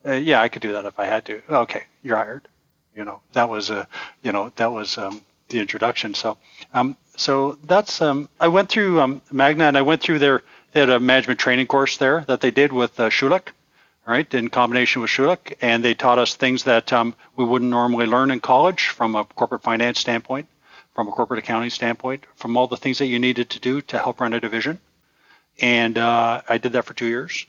Uh, 0.06 0.14
yeah, 0.14 0.42
I 0.42 0.48
could 0.48 0.62
do 0.62 0.72
that 0.74 0.86
if 0.86 0.98
I 0.98 1.06
had 1.06 1.26
to. 1.26 1.42
Okay, 1.50 1.84
you're 2.02 2.16
hired. 2.16 2.48
You 2.96 3.04
know 3.04 3.22
that 3.34 3.50
was 3.50 3.70
a 3.70 3.88
you 4.24 4.32
know 4.32 4.52
that 4.56 4.72
was 4.72 4.98
um, 4.98 5.22
the 5.50 5.60
introduction. 5.60 6.14
So 6.14 6.38
um, 6.74 6.96
so 7.18 7.58
that's 7.66 8.02
um, 8.02 8.30
I 8.40 8.48
went 8.48 8.70
through 8.70 9.02
um, 9.02 9.22
Magna 9.32 9.66
and 9.66 9.78
I 9.78 9.82
went 9.82 10.02
through 10.02 10.20
their 10.20 10.44
they 10.72 10.80
had 10.80 10.90
a 10.90 11.00
management 11.00 11.40
training 11.40 11.68
course 11.68 11.98
there 11.98 12.24
that 12.28 12.42
they 12.42 12.52
did 12.52 12.72
with 12.72 13.00
uh, 13.00 13.10
Schulich 13.10 13.50
right, 14.10 14.34
in 14.34 14.50
combination 14.50 15.02
with 15.02 15.12
Schulich, 15.12 15.54
and 15.62 15.84
they 15.84 15.94
taught 15.94 16.20
us 16.20 16.36
things 16.36 16.64
that 16.64 16.92
um, 16.92 17.16
we 17.36 17.46
wouldn't 17.46 17.70
normally 17.70 18.06
learn 18.06 18.32
in 18.32 18.40
college 18.40 18.88
from 18.88 19.16
a 19.16 19.24
corporate 19.24 19.62
finance 19.62 20.00
standpoint, 20.00 20.48
from 20.96 21.08
a 21.08 21.12
corporate 21.12 21.40
accounting 21.40 21.70
standpoint, 21.70 22.26
from 22.36 22.58
all 22.58 22.68
the 22.68 22.78
things 22.78 22.98
that 22.98 23.08
you 23.08 23.20
needed 23.20 23.50
to 23.52 23.60
do 23.60 23.82
to 23.82 23.98
help 23.98 24.20
run 24.20 24.34
a 24.34 24.40
division. 24.40 24.80
And 25.62 25.98
uh, 25.98 26.42
I 26.48 26.58
did 26.58 26.74
that 26.74 26.86
for 26.86 26.94
two 26.94 27.08
years 27.08 27.46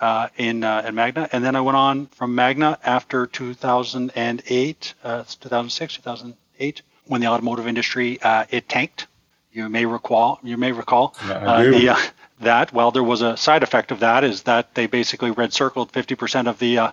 uh, 0.00 0.28
in 0.36 0.64
uh, 0.64 0.84
in 0.86 0.94
Magna, 0.94 1.28
and 1.32 1.44
then 1.44 1.56
I 1.56 1.60
went 1.60 1.76
on 1.76 2.06
from 2.06 2.34
Magna 2.34 2.78
after 2.82 3.26
2008, 3.26 4.94
uh, 5.04 5.22
2006, 5.22 5.96
2008, 5.96 6.82
when 7.06 7.20
the 7.20 7.26
automotive 7.28 7.66
industry 7.66 8.20
uh, 8.22 8.46
it 8.50 8.68
tanked. 8.68 9.06
You 9.52 9.68
may 9.68 9.86
recall. 9.86 10.40
You 10.42 10.56
may 10.56 10.72
recall 10.72 11.14
uh, 11.22 11.62
the 11.62 11.96
that. 12.44 12.72
Well, 12.72 12.90
there 12.90 13.02
was 13.02 13.22
a 13.22 13.36
side 13.36 13.62
effect 13.62 13.90
of 13.90 14.00
that 14.00 14.24
is 14.24 14.42
that 14.42 14.74
they 14.74 14.86
basically 14.86 15.30
red 15.30 15.52
circled 15.52 15.92
50% 15.92 16.48
of 16.48 16.58
the 16.58 16.78
uh, 16.78 16.92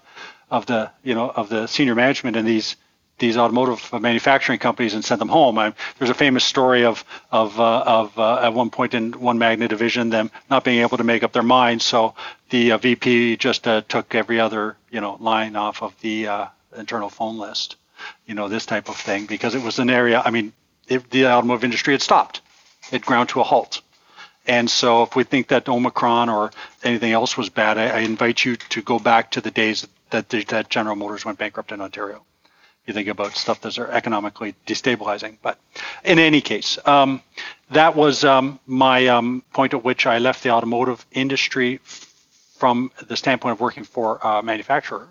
of 0.49 0.65
the 0.65 0.91
you 1.03 1.15
know 1.15 1.29
of 1.29 1.49
the 1.49 1.67
senior 1.67 1.95
management 1.95 2.35
in 2.35 2.45
these 2.45 2.75
these 3.21 3.37
automotive 3.37 4.01
manufacturing 4.01 4.59
companies 4.59 4.95
and 4.95 5.05
sent 5.05 5.19
them 5.19 5.29
home. 5.29 5.57
I, 5.57 5.73
there's 5.97 6.09
a 6.09 6.15
famous 6.15 6.43
story 6.43 6.83
of 6.83 7.05
of 7.31 7.59
uh, 7.59 7.83
of 7.85 8.19
uh, 8.19 8.39
at 8.41 8.53
one 8.53 8.69
point 8.69 8.93
in 8.93 9.13
one 9.13 9.37
Magna 9.37 9.67
division 9.67 10.09
them 10.09 10.29
not 10.49 10.63
being 10.63 10.81
able 10.81 10.97
to 10.97 11.03
make 11.03 11.23
up 11.23 11.31
their 11.31 11.43
minds, 11.43 11.85
so 11.85 12.15
the 12.49 12.73
uh, 12.73 12.77
VP 12.77 13.37
just 13.37 13.67
uh, 13.67 13.81
took 13.87 14.13
every 14.13 14.39
other 14.39 14.75
you 14.89 14.99
know 14.99 15.15
line 15.19 15.55
off 15.55 15.81
of 15.81 15.93
the 16.01 16.27
uh, 16.27 16.45
internal 16.75 17.09
phone 17.09 17.37
list. 17.37 17.77
You 18.25 18.33
know 18.33 18.49
this 18.49 18.65
type 18.65 18.89
of 18.89 18.97
thing 18.97 19.27
because 19.27 19.55
it 19.55 19.63
was 19.63 19.79
an 19.79 19.89
area. 19.89 20.21
I 20.25 20.31
mean, 20.31 20.51
it, 20.87 21.09
the 21.11 21.27
automotive 21.27 21.63
industry 21.63 21.93
had 21.93 22.01
stopped. 22.01 22.41
It 22.91 23.05
ground 23.05 23.29
to 23.29 23.39
a 23.39 23.43
halt. 23.43 23.81
And 24.51 24.69
so, 24.69 25.03
if 25.03 25.15
we 25.15 25.23
think 25.23 25.47
that 25.47 25.69
Omicron 25.69 26.27
or 26.27 26.51
anything 26.83 27.13
else 27.13 27.37
was 27.37 27.47
bad, 27.47 27.77
I, 27.77 27.85
I 27.85 27.99
invite 27.99 28.43
you 28.43 28.57
to 28.57 28.81
go 28.81 28.99
back 28.99 29.31
to 29.31 29.39
the 29.39 29.49
days 29.49 29.87
that, 30.09 30.27
that 30.27 30.67
General 30.69 30.97
Motors 30.97 31.23
went 31.23 31.37
bankrupt 31.37 31.71
in 31.71 31.79
Ontario. 31.79 32.25
You 32.85 32.93
think 32.93 33.07
about 33.07 33.37
stuff 33.37 33.61
that's 33.61 33.79
economically 33.79 34.53
destabilizing. 34.67 35.37
But 35.41 35.57
in 36.03 36.19
any 36.19 36.41
case, 36.41 36.77
um, 36.85 37.21
that 37.69 37.95
was 37.95 38.25
um, 38.25 38.59
my 38.67 39.07
um, 39.07 39.41
point 39.53 39.73
at 39.73 39.85
which 39.85 40.05
I 40.05 40.17
left 40.17 40.43
the 40.43 40.49
automotive 40.49 41.05
industry 41.13 41.79
from 42.57 42.91
the 43.07 43.15
standpoint 43.15 43.53
of 43.53 43.61
working 43.61 43.85
for 43.85 44.19
a 44.21 44.43
manufacturer. 44.43 45.07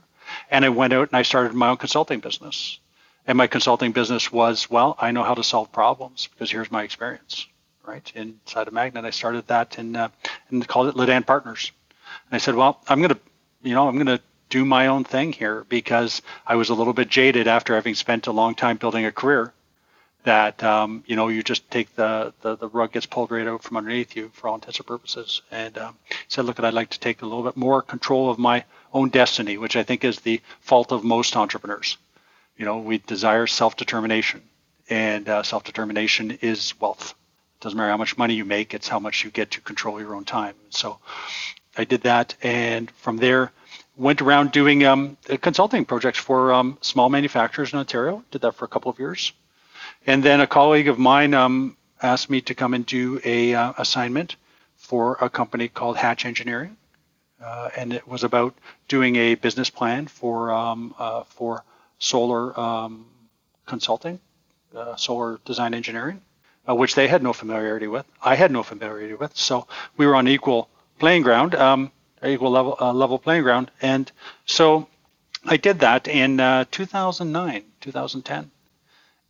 And 0.50 0.66
I 0.66 0.68
went 0.68 0.92
out 0.92 1.08
and 1.08 1.16
I 1.16 1.22
started 1.22 1.54
my 1.54 1.70
own 1.70 1.78
consulting 1.78 2.20
business. 2.20 2.78
And 3.26 3.38
my 3.38 3.46
consulting 3.46 3.92
business 3.92 4.30
was, 4.30 4.70
well, 4.70 4.96
I 4.98 5.12
know 5.12 5.22
how 5.22 5.32
to 5.32 5.42
solve 5.42 5.72
problems 5.72 6.26
because 6.26 6.50
here's 6.50 6.70
my 6.70 6.82
experience 6.82 7.46
right, 7.90 8.12
inside 8.14 8.68
of 8.68 8.72
Magnet. 8.74 9.04
I 9.04 9.10
started 9.10 9.46
that 9.48 9.78
and 9.78 9.96
uh, 9.96 10.08
and 10.48 10.66
called 10.66 10.88
it 10.88 10.96
Lydan 10.96 11.24
Partners. 11.24 11.72
And 12.26 12.34
I 12.34 12.38
said, 12.38 12.54
well, 12.54 12.80
I'm 12.88 13.00
going 13.00 13.14
to, 13.14 13.20
you 13.62 13.74
know, 13.74 13.88
I'm 13.88 13.96
going 13.96 14.18
to 14.18 14.22
do 14.48 14.64
my 14.64 14.88
own 14.88 15.04
thing 15.04 15.32
here 15.32 15.64
because 15.68 16.22
I 16.46 16.56
was 16.56 16.70
a 16.70 16.74
little 16.74 16.92
bit 16.92 17.08
jaded 17.08 17.46
after 17.46 17.74
having 17.74 17.94
spent 17.94 18.26
a 18.26 18.32
long 18.32 18.54
time 18.54 18.76
building 18.76 19.06
a 19.06 19.12
career. 19.12 19.52
That 20.24 20.62
um, 20.62 21.02
you 21.06 21.16
know, 21.16 21.28
you 21.28 21.42
just 21.42 21.70
take 21.70 21.94
the, 21.96 22.34
the 22.42 22.56
the 22.56 22.68
rug 22.68 22.92
gets 22.92 23.06
pulled 23.06 23.30
right 23.30 23.46
out 23.46 23.62
from 23.62 23.78
underneath 23.78 24.14
you 24.16 24.30
for 24.34 24.48
all 24.48 24.54
intents 24.54 24.78
and 24.78 24.86
purposes. 24.86 25.42
And 25.50 25.78
um, 25.78 25.96
said, 26.28 26.44
look, 26.44 26.60
I'd 26.60 26.74
like 26.74 26.90
to 26.90 27.00
take 27.00 27.22
a 27.22 27.26
little 27.26 27.42
bit 27.42 27.56
more 27.56 27.80
control 27.82 28.30
of 28.30 28.38
my 28.38 28.64
own 28.92 29.08
destiny, 29.08 29.56
which 29.56 29.76
I 29.76 29.82
think 29.82 30.04
is 30.04 30.20
the 30.20 30.40
fault 30.60 30.92
of 30.92 31.04
most 31.04 31.36
entrepreneurs. 31.36 31.96
You 32.58 32.66
know, 32.66 32.78
we 32.78 32.98
desire 32.98 33.46
self-determination, 33.46 34.42
and 34.90 35.26
uh, 35.26 35.42
self-determination 35.42 36.38
is 36.42 36.78
wealth 36.78 37.14
doesn't 37.60 37.76
matter 37.76 37.90
how 37.90 37.96
much 37.96 38.16
money 38.16 38.34
you 38.34 38.44
make, 38.44 38.74
it's 38.74 38.88
how 38.88 38.98
much 38.98 39.22
you 39.22 39.30
get 39.30 39.52
to 39.52 39.60
control 39.60 40.00
your 40.00 40.14
own 40.14 40.24
time. 40.24 40.54
So 40.70 40.98
I 41.76 41.84
did 41.84 42.02
that, 42.02 42.34
and 42.42 42.90
from 42.90 43.18
there, 43.18 43.52
went 43.96 44.22
around 44.22 44.52
doing 44.52 44.84
um, 44.84 45.18
consulting 45.42 45.84
projects 45.84 46.18
for 46.18 46.52
um, 46.52 46.78
small 46.80 47.10
manufacturers 47.10 47.72
in 47.72 47.78
Ontario. 47.78 48.24
Did 48.30 48.40
that 48.42 48.54
for 48.54 48.64
a 48.64 48.68
couple 48.68 48.90
of 48.90 48.98
years, 48.98 49.32
and 50.06 50.22
then 50.22 50.40
a 50.40 50.46
colleague 50.46 50.88
of 50.88 50.98
mine 50.98 51.34
um, 51.34 51.76
asked 52.02 52.30
me 52.30 52.40
to 52.42 52.54
come 52.54 52.72
and 52.72 52.84
do 52.86 53.20
a 53.24 53.54
uh, 53.54 53.74
assignment 53.76 54.36
for 54.76 55.18
a 55.20 55.28
company 55.28 55.68
called 55.68 55.98
Hatch 55.98 56.24
Engineering, 56.24 56.76
uh, 57.44 57.68
and 57.76 57.92
it 57.92 58.08
was 58.08 58.24
about 58.24 58.54
doing 58.88 59.16
a 59.16 59.34
business 59.34 59.68
plan 59.68 60.06
for 60.06 60.50
um, 60.50 60.94
uh, 60.98 61.24
for 61.24 61.62
solar 61.98 62.58
um, 62.58 63.04
consulting, 63.66 64.18
uh, 64.74 64.96
solar 64.96 65.38
design 65.44 65.74
engineering 65.74 66.22
uh, 66.68 66.74
which 66.74 66.94
they 66.94 67.08
had 67.08 67.22
no 67.22 67.32
familiarity 67.32 67.86
with. 67.86 68.06
I 68.22 68.34
had 68.34 68.50
no 68.50 68.62
familiarity 68.62 69.14
with. 69.14 69.36
So 69.36 69.66
we 69.96 70.06
were 70.06 70.16
on 70.16 70.28
equal 70.28 70.68
playing 70.98 71.22
ground, 71.22 71.54
um, 71.54 71.92
equal 72.24 72.50
level 72.50 72.76
uh, 72.80 72.92
level 72.92 73.18
playing 73.18 73.42
ground. 73.42 73.70
And 73.80 74.10
so 74.46 74.88
I 75.44 75.56
did 75.56 75.80
that 75.80 76.06
in 76.08 76.40
uh, 76.40 76.64
2009, 76.70 77.64
2010. 77.80 78.50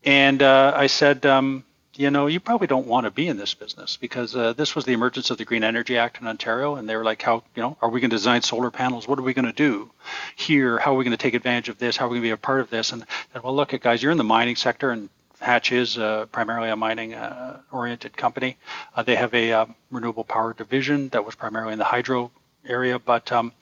And 0.03 0.43
uh, 0.43 0.73
I 0.75 0.87
said, 0.87 1.27
um, 1.27 1.65
you 1.95 2.11
know, 2.11 2.27
you 2.27 2.41
probably 2.41 2.67
don't 2.67 2.87
want 2.87 3.05
to 3.05 3.11
be 3.11 3.29
in 3.29 3.37
this 3.37 3.53
business 3.53 3.97
because 3.97 4.35
uh, 4.35 4.55
this 4.55 4.75
was 4.75 4.87
the 4.87 4.93
emergence 4.93 5.31
of 5.31 5.39
the 5.39 5.45
Green 5.45 5.63
Energy 5.63 5.99
Act 5.99 6.21
in 6.21 6.27
Ontario, 6.27 6.77
and 6.77 6.89
they 6.89 6.97
were 6.97 7.05
like, 7.05 7.21
how, 7.21 7.43
you 7.55 7.63
know, 7.63 7.77
are 7.83 7.91
we 7.91 8.01
going 8.01 8.11
to 8.11 8.17
design 8.17 8.43
solar 8.43 8.71
panels? 8.71 9.07
What 9.07 9.19
are 9.19 9.23
we 9.23 9.35
going 9.35 9.45
to 9.45 9.53
do 9.53 9.91
here? 10.35 10.79
How 10.79 10.95
are 10.95 10.97
we 10.97 11.05
going 11.05 11.17
to 11.17 11.23
take 11.23 11.35
advantage 11.35 11.69
of 11.69 11.79
this? 11.79 11.97
How 11.97 12.07
are 12.07 12.09
we 12.09 12.15
going 12.15 12.23
to 12.23 12.29
be 12.29 12.31
a 12.31 12.37
part 12.39 12.61
of 12.61 12.71
this? 12.71 12.93
And, 12.93 13.05
and 13.35 13.43
well, 13.43 13.55
look, 13.55 13.75
at 13.75 13.83
guys, 13.83 14.03
you're 14.03 14.13
in 14.13 14.19
the 14.19 14.25
mining 14.25 14.57
sector, 14.57 14.91
and 14.91 15.11
Hatch 15.41 15.73
is 15.73 15.97
uh, 15.97 16.27
primarily 16.27 16.69
a 16.69 16.77
mining 16.77 17.15
uh, 17.15 17.61
oriented 17.73 18.17
company. 18.17 18.59
Uh, 18.95 19.03
they 19.03 19.17
have 19.17 19.35
a 19.35 19.53
um, 19.53 19.75
renewable 19.91 20.25
power 20.25 20.53
division 20.53 21.09
that 21.11 21.25
was 21.25 21.35
primarily 21.35 21.73
in 21.73 21.79
the 21.79 21.85
hydro 21.85 22.31
area, 22.67 22.99
but 22.99 23.33
um, 23.33 23.53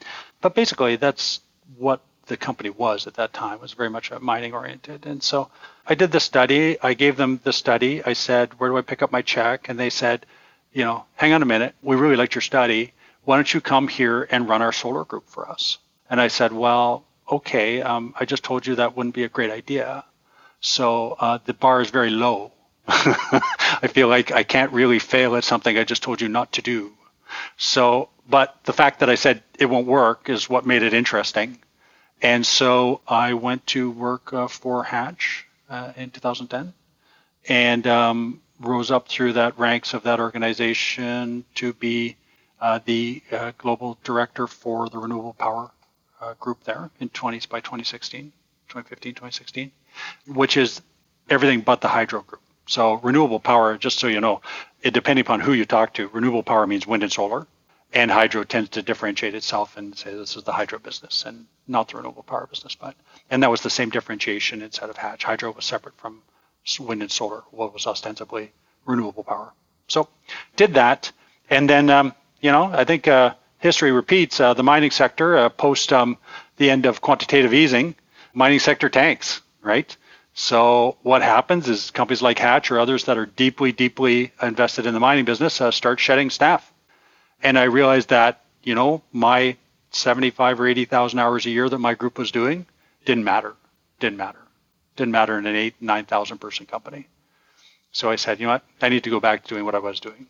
but 0.40 0.54
basically 0.54 0.97
that's 0.97 1.40
what 1.76 2.00
the 2.26 2.37
company 2.37 2.70
was 2.70 3.06
at 3.06 3.14
that 3.14 3.32
time. 3.32 3.54
It 3.54 3.61
was 3.61 3.73
very 3.73 3.90
much 3.90 4.11
mining 4.20 4.52
oriented. 4.54 5.06
And 5.06 5.23
so 5.23 5.50
I 5.87 5.94
did 5.94 6.12
the 6.12 6.20
study. 6.20 6.76
I 6.82 6.94
gave 6.94 7.16
them 7.16 7.40
the 7.44 7.52
study. 7.52 8.02
I 8.04 8.12
said, 8.12 8.58
"Where 8.58 8.70
do 8.70 8.76
I 8.76 8.82
pick 8.82 9.02
up 9.02 9.12
my 9.12 9.23
check?" 9.23 9.68
And 9.68 9.78
they 9.78 9.90
said, 9.90 10.26
"You 10.73 10.85
know, 10.85 11.04
hang 11.14 11.32
on 11.32 11.42
a 11.42 11.47
minute. 11.47 11.75
We 11.82 11.97
really 11.97 12.16
liked 12.16 12.35
your 12.35 12.42
study. 12.42 12.92
Why 13.25 13.37
don't 13.37 13.54
you 13.54 13.61
come 13.61 13.88
here 13.88 14.26
and 14.30 14.49
run 14.49 14.62
our 14.62 14.73
solar 14.73 15.04
group 15.04 15.28
for 15.28 15.49
us?" 15.49 15.78
And 16.11 16.20
I 16.20 16.28
said, 16.28 16.52
"Well, 16.52 17.04
okay. 17.30 17.82
Um, 17.82 18.14
I 18.18 18.25
just 18.25 18.42
told 18.42 18.66
you 18.66 18.75
that 18.76 18.97
wouldn't 18.97 19.14
be 19.14 19.25
a 19.25 19.28
great 19.28 19.50
idea." 19.50 20.04
So 20.61 21.17
uh, 21.19 21.38
the 21.45 21.55
bar 21.55 21.81
is 21.81 21.91
very 21.91 22.11
low. 22.11 22.53
I 22.88 23.88
feel 23.93 24.09
like 24.09 24.33
I 24.33 24.43
can't 24.43 24.73
really 24.73 24.99
fail 24.99 25.37
at 25.37 25.45
something 25.45 25.77
I 25.77 25.85
just 25.85 26.03
told 26.03 26.21
you 26.21 26.29
not 26.29 26.53
to 26.53 26.62
do. 26.62 26.93
So, 27.57 28.09
but 28.29 28.57
the 28.65 28.73
fact 28.73 29.00
that 29.00 29.11
I 29.11 29.15
said 29.15 29.43
it 29.59 29.67
won't 29.67 29.87
work 29.87 30.29
is 30.29 30.49
what 30.49 30.67
made 30.67 30.83
it 30.83 30.95
interesting. 30.95 31.59
And 32.23 32.45
so 32.45 33.00
I 33.07 33.35
went 33.35 33.67
to 33.69 33.91
work 33.91 34.33
uh, 34.33 34.49
for 34.49 34.83
Hatch 34.83 35.47
uh, 35.71 35.93
in 35.97 36.11
2010 36.11 36.73
and 37.49 37.87
um, 37.87 38.41
rose 38.59 38.91
up 38.91 39.09
through 39.09 39.35
that 39.35 39.59
ranks 39.59 39.95
of 39.95 40.03
that 40.03 40.19
organization 40.19 41.45
to 41.57 41.73
be 41.75 42.17
uh, 42.61 42.81
the 42.85 43.23
uh, 43.31 43.53
global 43.59 43.99
director 44.03 44.47
for 44.49 44.88
the 44.88 44.99
renewable 44.99 45.35
power 45.35 45.71
uh, 46.21 46.35
group 46.41 46.65
there 46.65 46.91
in 46.99 47.09
20s 47.11 47.49
by 47.49 47.61
2016, 47.61 48.33
2015, 48.69 49.12
2016 49.12 49.71
which 50.26 50.57
is 50.57 50.81
everything 51.31 51.61
but 51.61 51.81
the 51.81 51.88
hydro 51.88 52.23
group. 52.23 52.43
So 52.67 52.95
renewable 52.95 53.40
power, 53.40 53.78
just 53.78 53.99
so 53.99 54.07
you 54.07 54.21
know, 54.21 54.43
it, 54.83 54.93
depending 54.93 55.23
upon 55.23 55.40
who 55.40 55.52
you 55.52 55.64
talk 55.64 55.95
to, 55.95 56.09
renewable 56.09 56.43
power 56.43 56.67
means 56.67 56.87
wind 56.87 57.02
and 57.02 57.12
solar, 57.12 57.47
and 57.93 58.11
hydro 58.11 58.45
tends 58.45 58.71
to 58.71 58.83
differentiate 58.83 59.35
itself 59.35 59.76
and 59.76 59.97
say 59.97 60.14
this 60.14 60.37
is 60.37 60.45
the 60.45 60.52
hydro 60.52 60.78
business 60.78 61.25
and 61.25 61.47
not 61.67 61.88
the 61.88 61.97
renewable 61.97 62.23
power 62.23 62.47
business. 62.47 62.75
But 62.75 62.95
and 63.31 63.43
that 63.43 63.50
was 63.50 63.62
the 63.62 63.71
same 63.71 63.90
differentiation 63.90 64.61
inside 64.61 64.90
of 64.90 64.97
Hatch. 64.99 65.25
Hydro 65.25 65.52
was 65.52 65.64
separate 65.64 65.97
from 65.97 66.23
wind 66.78 67.00
and 67.00 67.11
solar, 67.11 67.43
what 67.50 67.73
was 67.73 67.87
ostensibly 67.87 68.52
renewable 68.85 69.25
power. 69.25 69.52
So 69.88 70.09
did 70.57 70.75
that, 70.75 71.11
and 71.49 71.69
then 71.69 71.88
um, 71.88 72.14
you 72.43 72.52
know 72.52 72.64
I 72.64 72.85
think 72.85 73.09
uh, 73.09 73.35
history 73.59 73.93
repeats. 73.93 74.38
Uh, 74.38 74.52
the 74.52 74.62
mining 74.62 74.90
sector 74.90 75.38
uh, 75.38 75.49
post 75.49 75.93
um, 75.93 76.19
the 76.59 76.71
end 76.71 76.85
of 76.85 77.00
quantitative 77.00 77.55
easing, 77.55 77.95
mining 78.35 78.59
sector 78.59 78.90
tanks 78.90 79.40
right? 79.62 79.97
So 80.35 80.97
what 81.03 81.23
happens 81.23 81.69
is 81.69 81.91
companies 81.91 82.23
like 82.23 82.38
Hatch 82.38 82.71
or 82.71 82.79
others 82.79 83.05
that 83.05 83.19
are 83.19 83.27
deeply, 83.27 83.73
deeply 83.73 84.33
invested 84.41 84.87
in 84.87 84.95
the 84.95 85.00
mining 85.00 85.25
business 85.25 85.61
uh, 85.61 85.71
start 85.71 85.99
shedding 85.99 86.31
staff. 86.31 86.73
And 87.43 87.59
I 87.59 87.65
realized 87.65 88.11
that, 88.11 88.45
you 88.62 88.75
know, 88.75 89.03
my 89.12 89.57
75 89.91 90.61
or 90.61 90.69
80,000 90.69 91.19
hours 91.19 91.47
a 91.47 91.50
year 91.50 91.69
that 91.69 91.79
my 91.79 91.95
group 91.95 92.19
was 92.19 92.31
doing 92.31 92.67
didn't 93.05 93.25
matter. 93.25 93.55
Didn't 94.00 94.19
matter. 94.19 94.38
Didn't 94.97 95.12
matter 95.12 95.38
in 95.38 95.47
an 95.47 95.57
eight, 95.57 95.75
9,000 95.81 96.38
person 96.38 96.67
company. 96.67 97.09
So 97.91 98.11
I 98.11 98.17
said, 98.17 98.38
you 98.38 98.47
know 98.47 98.53
what? 98.53 98.65
I 98.83 98.91
need 98.91 99.05
to 99.05 99.11
go 99.11 99.21
back 99.21 99.43
to 99.43 99.49
doing 99.49 99.65
what 99.65 99.75
I 99.75 99.79
was 99.79 99.99
doing 99.99 100.27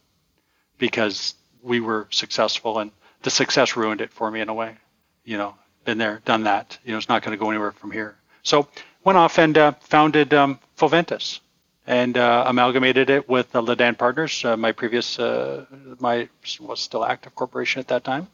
because 0.78 1.34
we 1.62 1.80
were 1.80 2.06
successful 2.10 2.78
and 2.78 2.92
the 3.22 3.30
success 3.30 3.76
ruined 3.76 4.00
it 4.00 4.12
for 4.12 4.30
me 4.30 4.40
in 4.40 4.48
a 4.48 4.54
way. 4.54 4.76
You 5.24 5.38
know, 5.38 5.54
been 5.84 5.98
there, 5.98 6.22
done 6.24 6.44
that. 6.44 6.78
You 6.84 6.92
know, 6.92 6.98
it's 6.98 7.08
not 7.08 7.22
going 7.22 7.36
to 7.36 7.42
go 7.42 7.50
anywhere 7.50 7.72
from 7.72 7.90
here. 7.90 8.16
So 8.42 8.68
went 9.04 9.18
off 9.18 9.38
and 9.38 9.56
uh, 9.56 9.72
founded 9.80 10.34
um, 10.34 10.58
Phoventus 10.76 11.40
and 11.86 12.18
uh, 12.18 12.44
amalgamated 12.46 13.08
it 13.08 13.28
with 13.28 13.54
uh, 13.56 13.60
Lydan 13.60 13.96
Partners, 13.96 14.44
uh, 14.44 14.56
my 14.56 14.72
previous, 14.72 15.18
uh, 15.18 15.64
my 15.98 16.28
was 16.60 16.80
still 16.80 17.04
active 17.04 17.34
corporation 17.34 17.80
at 17.80 17.88
that 17.88 18.04
time, 18.04 18.28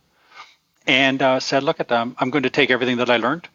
and 0.88 1.22
uh, 1.22 1.38
said, 1.38 1.62
look 1.62 1.78
at 1.78 1.88
them, 1.88 2.16
I'm 2.18 2.30
going 2.30 2.42
to 2.42 2.50
take 2.50 2.70
everything 2.70 2.96
that 2.96 3.10
I 3.10 3.18
learned 3.18 3.48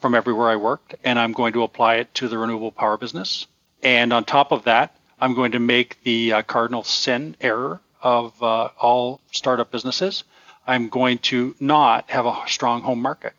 from 0.00 0.14
everywhere 0.14 0.50
I 0.50 0.56
worked, 0.56 0.94
and 1.04 1.18
I'm 1.18 1.32
going 1.32 1.54
to 1.54 1.62
apply 1.62 1.96
it 1.96 2.12
to 2.16 2.28
the 2.28 2.36
renewable 2.36 2.70
power 2.70 2.98
business. 2.98 3.46
And 3.82 4.12
on 4.12 4.24
top 4.24 4.52
of 4.52 4.64
that, 4.64 4.94
I'm 5.18 5.34
going 5.34 5.52
to 5.52 5.58
make 5.58 6.02
the 6.02 6.34
uh, 6.34 6.42
cardinal 6.42 6.84
sin 6.84 7.34
error 7.40 7.80
of 8.02 8.42
all 8.42 9.20
startup 9.32 9.70
businesses. 9.70 10.24
I'm 10.66 10.90
going 10.90 11.18
to 11.30 11.54
not 11.58 12.10
have 12.10 12.26
a 12.26 12.42
strong 12.46 12.82
home 12.82 13.00
market. 13.00 13.32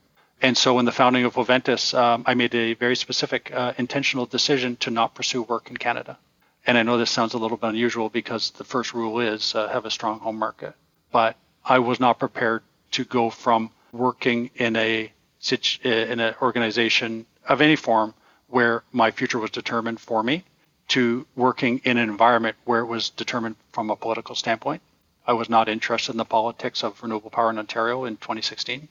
And 0.47 0.57
so, 0.57 0.79
in 0.79 0.85
the 0.85 0.93
founding 0.93 1.25
of 1.25 1.33
Phoventus, 1.33 1.93
um, 1.93 2.23
I 2.25 2.33
made 2.33 2.55
a 2.55 2.73
very 2.73 2.95
specific, 2.95 3.51
uh, 3.53 3.73
intentional 3.77 4.25
decision 4.25 4.77
to 4.77 4.89
not 4.89 5.13
pursue 5.13 5.41
work 5.43 5.69
in 5.69 5.75
Canada. 5.75 6.17
And 6.65 6.77
I 6.77 6.83
know 6.83 6.97
this 6.97 7.11
sounds 7.11 7.33
a 7.33 7.37
little 7.37 7.57
bit 7.57 7.67
unusual 7.67 8.07
because 8.07 8.51
the 8.51 8.63
first 8.63 8.93
rule 8.93 9.19
is 9.19 9.53
uh, 9.55 9.67
have 9.67 9.83
a 9.83 9.91
strong 9.91 10.21
home 10.21 10.39
market. 10.39 10.73
But 11.11 11.35
I 11.65 11.79
was 11.79 11.99
not 11.99 12.17
prepared 12.17 12.63
to 12.91 13.03
go 13.03 13.29
from 13.29 13.71
working 13.91 14.49
in 14.55 14.77
a 14.77 15.11
uh, 15.51 15.89
in 15.89 16.21
an 16.21 16.33
organization 16.41 17.25
of 17.49 17.59
any 17.59 17.75
form 17.75 18.13
where 18.47 18.83
my 18.93 19.11
future 19.11 19.39
was 19.39 19.51
determined 19.51 19.99
for 19.99 20.23
me 20.23 20.45
to 20.95 21.27
working 21.35 21.81
in 21.83 21.97
an 21.97 22.07
environment 22.09 22.55
where 22.63 22.79
it 22.79 22.87
was 22.87 23.09
determined 23.09 23.57
from 23.73 23.89
a 23.89 23.97
political 23.97 24.33
standpoint. 24.33 24.81
I 25.27 25.33
was 25.33 25.49
not 25.49 25.67
interested 25.67 26.13
in 26.13 26.17
the 26.17 26.31
politics 26.37 26.85
of 26.85 27.03
renewable 27.03 27.31
power 27.31 27.49
in 27.49 27.59
Ontario 27.59 28.05
in 28.05 28.15
2016. 28.15 28.87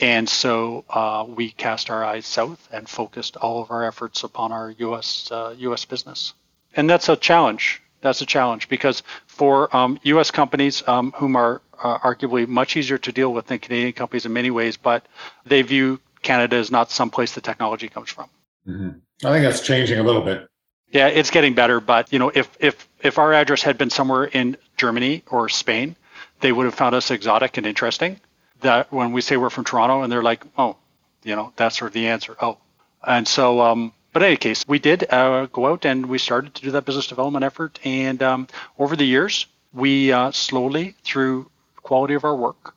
And 0.00 0.28
so 0.28 0.84
uh, 0.88 1.26
we 1.28 1.50
cast 1.50 1.90
our 1.90 2.02
eyes 2.02 2.26
south 2.26 2.68
and 2.72 2.88
focused 2.88 3.36
all 3.36 3.62
of 3.62 3.70
our 3.70 3.84
efforts 3.84 4.24
upon 4.24 4.50
our 4.50 4.70
U.S. 4.78 5.30
Uh, 5.30 5.54
U.S. 5.58 5.84
business. 5.84 6.32
and 6.74 6.88
that's 6.88 7.08
a 7.08 7.16
challenge. 7.16 7.82
That's 8.00 8.22
a 8.22 8.26
challenge 8.26 8.68
because 8.68 9.02
for 9.26 9.74
um, 9.76 9.98
U.S. 10.04 10.30
companies 10.30 10.82
um, 10.88 11.12
whom 11.16 11.36
are 11.36 11.60
uh, 11.82 11.98
arguably 11.98 12.48
much 12.48 12.76
easier 12.76 12.98
to 12.98 13.12
deal 13.12 13.32
with 13.32 13.46
than 13.46 13.58
Canadian 13.58 13.92
companies 13.92 14.24
in 14.24 14.32
many 14.32 14.50
ways, 14.50 14.76
but 14.76 15.06
they 15.44 15.62
view 15.62 16.00
Canada 16.22 16.56
as 16.56 16.70
not 16.70 16.90
some 16.90 17.10
place 17.10 17.34
the 17.34 17.40
technology 17.40 17.88
comes 17.88 18.10
from. 18.10 18.28
Mm-hmm. 18.66 19.26
I 19.26 19.32
think 19.32 19.44
that's 19.44 19.60
changing 19.60 19.98
a 19.98 20.02
little 20.02 20.22
bit. 20.22 20.48
Yeah, 20.92 21.08
it's 21.08 21.30
getting 21.30 21.54
better, 21.54 21.80
but 21.80 22.12
you 22.12 22.18
know, 22.18 22.30
if 22.34 22.48
if 22.58 22.88
if 23.02 23.18
our 23.18 23.32
address 23.32 23.62
had 23.62 23.78
been 23.78 23.90
somewhere 23.90 24.24
in 24.24 24.56
Germany 24.76 25.22
or 25.28 25.48
Spain, 25.48 25.94
they 26.40 26.52
would 26.52 26.64
have 26.64 26.74
found 26.74 26.94
us 26.94 27.10
exotic 27.10 27.58
and 27.58 27.66
interesting. 27.66 28.18
That 28.60 28.92
when 28.92 29.12
we 29.12 29.20
say 29.20 29.36
we're 29.36 29.50
from 29.50 29.64
Toronto, 29.64 30.02
and 30.02 30.12
they're 30.12 30.22
like, 30.22 30.44
oh, 30.58 30.76
you 31.22 31.36
know, 31.36 31.52
that's 31.56 31.78
sort 31.78 31.90
of 31.90 31.94
the 31.94 32.08
answer. 32.08 32.36
Oh, 32.40 32.58
and 33.06 33.26
so, 33.26 33.60
um, 33.60 33.92
but 34.12 34.22
in 34.22 34.28
any 34.28 34.36
case, 34.36 34.66
we 34.66 34.78
did 34.78 35.10
uh, 35.10 35.46
go 35.46 35.66
out 35.66 35.84
and 35.84 36.06
we 36.06 36.18
started 36.18 36.54
to 36.54 36.62
do 36.62 36.70
that 36.72 36.84
business 36.84 37.06
development 37.06 37.44
effort, 37.44 37.78
and 37.84 38.22
um, 38.22 38.48
over 38.78 38.96
the 38.96 39.04
years, 39.04 39.46
we 39.72 40.12
uh, 40.12 40.30
slowly, 40.32 40.94
through 41.04 41.50
quality 41.76 42.14
of 42.14 42.24
our 42.24 42.36
work 42.36 42.74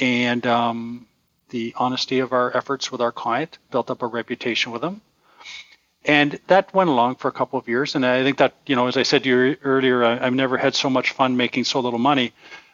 and 0.00 0.46
um, 0.46 1.06
the 1.50 1.74
honesty 1.76 2.20
of 2.20 2.32
our 2.32 2.56
efforts 2.56 2.92
with 2.92 3.00
our 3.00 3.12
client, 3.12 3.58
built 3.70 3.90
up 3.90 4.02
a 4.02 4.06
reputation 4.06 4.72
with 4.72 4.82
them 4.82 5.00
and 6.06 6.38
that 6.46 6.72
went 6.72 6.88
along 6.88 7.16
for 7.16 7.28
a 7.28 7.32
couple 7.32 7.58
of 7.58 7.68
years. 7.68 7.94
And 7.94 8.06
I 8.06 8.22
think 8.22 8.38
that, 8.38 8.54
you 8.66 8.76
know, 8.76 8.86
as 8.86 8.96
I 8.96 9.02
said 9.02 9.24
to 9.24 9.28
you 9.28 9.56
earlier, 9.62 10.04
I, 10.04 10.16
have 10.24 10.34
never 10.34 10.56
had 10.56 10.74
so 10.74 10.88
much 10.88 11.10
fun 11.10 11.36
making 11.36 11.64
so 11.64 11.80
little 11.80 11.98
money 11.98 12.32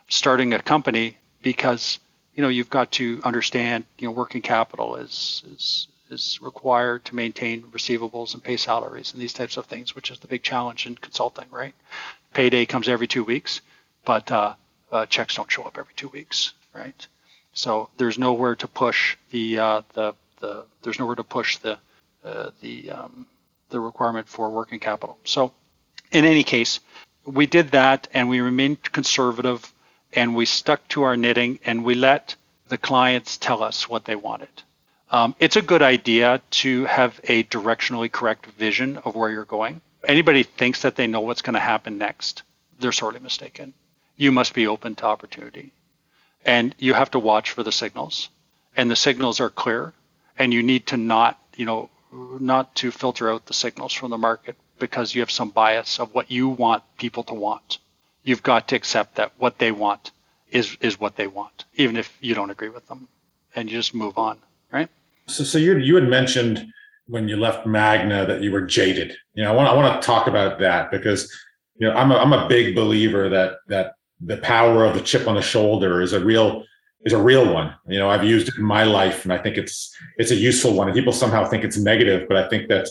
starting 0.09 0.53
a 0.53 0.61
company 0.61 1.17
because, 1.41 1.99
you 2.35 2.43
know, 2.43 2.49
you've 2.49 2.71
got 2.71 2.93
to 2.93 3.21
understand, 3.25 3.85
you 3.99 4.07
know, 4.09 4.13
working 4.13 4.43
capital 4.43 4.97
is, 4.97 5.43
is, 5.53 5.89
is 6.11 6.39
required 6.41 7.05
to 7.07 7.15
maintain 7.15 7.63
receivables 7.65 8.35
and 8.35 8.43
pay 8.43 8.57
salaries 8.57 9.13
and 9.13 9.21
these 9.21 9.33
types 9.33 9.57
of 9.57 9.67
things, 9.67 9.95
which 9.95 10.11
is 10.11 10.19
the 10.19 10.27
big 10.27 10.43
challenge 10.43 10.87
in 10.87 10.95
consulting, 10.95 11.47
right? 11.51 11.75
Payday 12.33 12.67
comes 12.67 12.89
every 12.89 13.07
two 13.07 13.25
weeks, 13.25 13.61
but 14.05 14.31
uh, 14.31 14.55
uh, 14.91 15.07
checks 15.07 15.35
don't 15.35 15.51
show 15.51 15.63
up 15.65 15.77
every 15.79 15.95
two 15.95 16.09
weeks, 16.09 16.53
right? 16.75 17.07
So 17.53 17.91
there's 17.99 18.19
nowhere 18.19 18.57
to 18.57 18.67
push 18.67 19.17
the, 19.31 19.59
uh, 19.59 19.83
the, 19.93 20.15
the, 20.41 20.65
there's 20.83 20.99
nowhere 20.99 21.17
to 21.17 21.25
push 21.25 21.59
the, 21.59 21.79
uh, 22.25 22.51
the 22.61 22.91
um, 22.91 23.27
the 23.73 23.81
requirement 23.81 24.29
for 24.29 24.49
working 24.51 24.79
capital. 24.79 25.19
So, 25.25 25.53
in 26.13 26.25
any 26.25 26.45
case, 26.45 26.79
we 27.25 27.47
did 27.47 27.73
that, 27.73 28.07
and 28.15 28.29
we 28.29 28.41
remained 28.41 28.93
conservative, 28.93 29.73
and 30.13 30.35
we 30.35 30.47
stuck 30.47 30.87
to 30.89 31.03
our 31.03 31.17
knitting, 31.17 31.59
and 31.65 31.85
we 31.85 31.95
let 31.95 32.37
the 32.69 32.79
clients 32.79 33.37
tell 33.37 33.63
us 33.63 33.89
what 33.89 34.05
they 34.05 34.17
wanted. 34.17 34.49
Um, 35.11 35.35
it's 35.39 35.57
a 35.57 35.63
good 35.63 35.83
idea 35.83 36.41
to 36.63 36.87
have 36.87 37.21
a 37.25 37.45
directionally 37.45 38.11
correct 38.11 38.47
vision 38.47 38.97
of 38.99 39.15
where 39.15 39.31
you're 39.31 39.45
going. 39.45 39.83
Anybody 40.09 40.43
thinks 40.43 40.83
that 40.83 40.97
they 40.97 41.07
know 41.07 41.21
what's 41.21 41.43
going 41.43 41.55
to 41.55 41.61
happen 41.61 41.99
next, 41.99 42.43
they're 42.81 42.93
sorely 42.93 43.21
mistaken. 43.21 43.75
You 44.17 44.33
must 44.33 44.55
be 44.55 44.67
open 44.67 44.95
to 44.97 45.05
opportunity. 45.05 45.73
And 46.45 46.75
you 46.79 46.95
have 46.95 47.11
to 47.13 47.19
watch 47.19 47.51
for 47.51 47.63
the 47.63 47.73
signals. 47.73 48.31
And 48.77 48.91
the 48.91 48.97
signals 48.97 49.39
are 49.41 49.51
clear. 49.51 49.93
And 50.39 50.53
you 50.53 50.63
need 50.63 50.87
to 50.89 50.97
not, 50.97 51.39
you 51.57 51.67
know, 51.67 51.91
not 52.13 52.75
to 52.77 52.91
filter 52.91 53.31
out 53.31 53.47
the 53.47 53.55
signals 53.55 53.93
from 53.93 54.11
the 54.11 54.19
market 54.19 54.57
because 54.79 55.15
you 55.15 55.21
have 55.21 55.31
some 55.31 55.51
bias 55.51 56.01
of 56.01 56.15
what 56.15 56.31
you 56.31 56.49
want 56.49 56.83
people 56.99 57.23
to 57.25 57.35
want. 57.35 57.79
You've 58.25 58.43
got 58.43 58.69
to 58.69 58.77
accept 58.77 59.17
that 59.17 59.33
what 59.39 59.59
they 59.59 59.73
want 59.73 60.13
is 60.51 60.77
is 60.81 61.01
what 61.01 61.17
they 61.17 61.27
want, 61.27 61.65
even 61.75 61.97
if 61.97 62.17
you 62.21 62.35
don't 62.35 62.51
agree 62.51 62.69
with 62.69 62.87
them, 62.87 63.09
and 63.57 63.71
you 63.71 63.79
just 63.79 63.95
move 63.95 64.17
on, 64.19 64.39
right? 64.73 64.89
So, 65.27 65.45
so 65.45 65.59
you 65.59 65.77
you 65.79 65.95
had 65.95 66.09
mentioned 66.09 66.67
when 67.07 67.29
you 67.29 67.37
left 67.37 67.67
Magna 67.67 68.25
that 68.27 68.43
you 68.43 68.53
were 68.53 68.63
jaded. 68.63 69.17
You 69.35 69.45
know, 69.45 69.53
I 69.53 69.57
want 69.57 69.69
I 69.69 69.75
want 69.75 70.01
to 70.01 70.07
talk 70.07 70.27
about 70.27 70.59
that 70.61 70.91
because 70.91 71.31
you 71.77 71.89
know 71.89 71.95
I'm 71.95 72.13
a, 72.13 72.17
I'm 72.17 72.33
a 72.33 72.49
big 72.49 72.75
believer 72.75 73.29
that 73.29 73.57
that 73.69 73.95
the 74.21 74.37
power 74.39 74.85
of 74.85 74.95
the 74.95 75.01
chip 75.01 75.27
on 75.27 75.35
the 75.35 75.43
shoulder 75.43 76.01
is 76.01 76.13
a 76.13 76.21
real 76.21 76.65
is 77.05 77.13
a 77.13 77.21
real 77.21 77.53
one. 77.53 77.75
You 77.89 77.99
know, 77.99 78.09
I've 78.09 78.25
used 78.25 78.49
it 78.49 78.55
in 78.57 78.65
my 78.65 78.85
life, 78.85 79.25
and 79.25 79.33
I 79.33 79.39
think 79.39 79.57
it's 79.57 79.95
it's 80.19 80.31
a 80.31 80.37
useful 80.37 80.75
one. 80.75 80.89
And 80.89 80.95
people 80.95 81.13
somehow 81.13 81.45
think 81.45 81.65
it's 81.65 81.79
negative, 81.79 82.29
but 82.29 82.37
I 82.37 82.49
think 82.49 82.69
that 82.69 82.89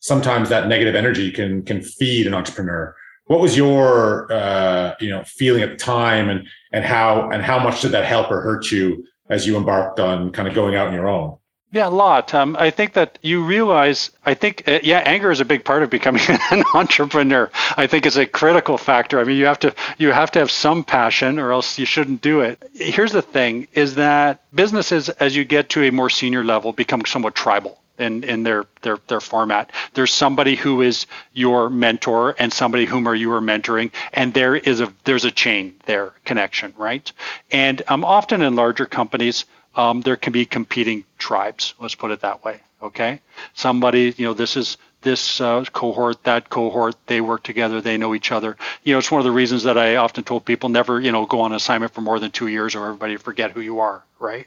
sometimes 0.00 0.48
that 0.48 0.68
negative 0.68 0.94
energy 0.94 1.30
can 1.30 1.62
can 1.62 1.80
feed 1.80 2.26
an 2.26 2.34
entrepreneur. 2.34 2.94
What 3.32 3.40
was 3.40 3.56
your 3.56 4.30
uh, 4.30 4.94
you 5.00 5.08
know 5.08 5.24
feeling 5.24 5.62
at 5.62 5.70
the 5.70 5.76
time, 5.76 6.28
and 6.28 6.46
and 6.70 6.84
how 6.84 7.30
and 7.30 7.42
how 7.42 7.58
much 7.58 7.80
did 7.80 7.92
that 7.92 8.04
help 8.04 8.30
or 8.30 8.42
hurt 8.42 8.70
you 8.70 9.06
as 9.30 9.46
you 9.46 9.56
embarked 9.56 9.98
on 9.98 10.32
kind 10.32 10.46
of 10.46 10.52
going 10.52 10.74
out 10.74 10.88
on 10.88 10.92
your 10.92 11.08
own? 11.08 11.38
Yeah, 11.70 11.88
a 11.88 11.88
lot. 11.88 12.34
Um, 12.34 12.54
I 12.60 12.68
think 12.68 12.92
that 12.92 13.18
you 13.22 13.42
realize, 13.42 14.10
I 14.26 14.34
think, 14.34 14.64
uh, 14.68 14.80
yeah, 14.82 14.98
anger 15.06 15.30
is 15.30 15.40
a 15.40 15.46
big 15.46 15.64
part 15.64 15.82
of 15.82 15.88
becoming 15.88 16.20
an 16.50 16.62
entrepreneur. 16.74 17.50
I 17.78 17.86
think 17.86 18.04
it's 18.04 18.16
a 18.16 18.26
critical 18.26 18.76
factor. 18.76 19.18
I 19.18 19.24
mean, 19.24 19.38
you 19.38 19.46
have 19.46 19.60
to 19.60 19.74
you 19.96 20.12
have 20.12 20.30
to 20.32 20.38
have 20.38 20.50
some 20.50 20.84
passion, 20.84 21.38
or 21.38 21.52
else 21.52 21.78
you 21.78 21.86
shouldn't 21.86 22.20
do 22.20 22.42
it. 22.42 22.62
Here's 22.74 23.12
the 23.12 23.22
thing: 23.22 23.66
is 23.72 23.94
that 23.94 24.42
businesses, 24.54 25.08
as 25.08 25.34
you 25.34 25.46
get 25.46 25.70
to 25.70 25.84
a 25.84 25.90
more 25.90 26.10
senior 26.10 26.44
level, 26.44 26.74
become 26.74 27.06
somewhat 27.06 27.34
tribal 27.34 27.81
in, 27.98 28.24
in 28.24 28.42
their, 28.42 28.66
their 28.82 28.98
their 29.08 29.20
format. 29.20 29.70
There's 29.94 30.12
somebody 30.12 30.56
who 30.56 30.82
is 30.82 31.06
your 31.32 31.70
mentor 31.70 32.34
and 32.38 32.52
somebody 32.52 32.84
whom 32.84 33.06
are 33.06 33.14
you 33.14 33.32
are 33.32 33.40
mentoring, 33.40 33.90
and 34.12 34.34
there 34.34 34.56
is 34.56 34.80
a 34.80 34.92
there's 35.04 35.24
a 35.24 35.30
chain 35.30 35.74
there 35.86 36.12
connection, 36.24 36.74
right? 36.76 37.10
And 37.50 37.82
um, 37.88 38.04
often 38.04 38.42
in 38.42 38.56
larger 38.56 38.86
companies 38.86 39.44
um, 39.74 40.00
there 40.02 40.16
can 40.16 40.32
be 40.32 40.44
competing 40.44 41.04
tribes. 41.18 41.74
Let's 41.78 41.94
put 41.94 42.10
it 42.10 42.20
that 42.20 42.44
way. 42.44 42.60
Okay, 42.82 43.20
somebody, 43.54 44.12
you 44.16 44.26
know, 44.26 44.34
this 44.34 44.56
is 44.56 44.76
this 45.02 45.40
uh, 45.40 45.64
cohort, 45.72 46.22
that 46.24 46.48
cohort, 46.48 46.96
they 47.06 47.20
work 47.20 47.42
together, 47.42 47.80
they 47.80 47.96
know 47.96 48.14
each 48.14 48.32
other. 48.32 48.56
You 48.82 48.94
know, 48.94 48.98
it's 48.98 49.10
one 49.10 49.20
of 49.20 49.24
the 49.24 49.32
reasons 49.32 49.64
that 49.64 49.76
I 49.76 49.96
often 49.96 50.24
told 50.24 50.44
people 50.44 50.68
never, 50.68 51.00
you 51.00 51.12
know, 51.12 51.26
go 51.26 51.40
on 51.40 51.52
assignment 51.52 51.92
for 51.92 52.00
more 52.00 52.18
than 52.18 52.30
two 52.30 52.46
years 52.46 52.74
or 52.74 52.86
everybody 52.86 53.16
forget 53.16 53.50
who 53.50 53.60
you 53.60 53.80
are, 53.80 54.02
right? 54.18 54.46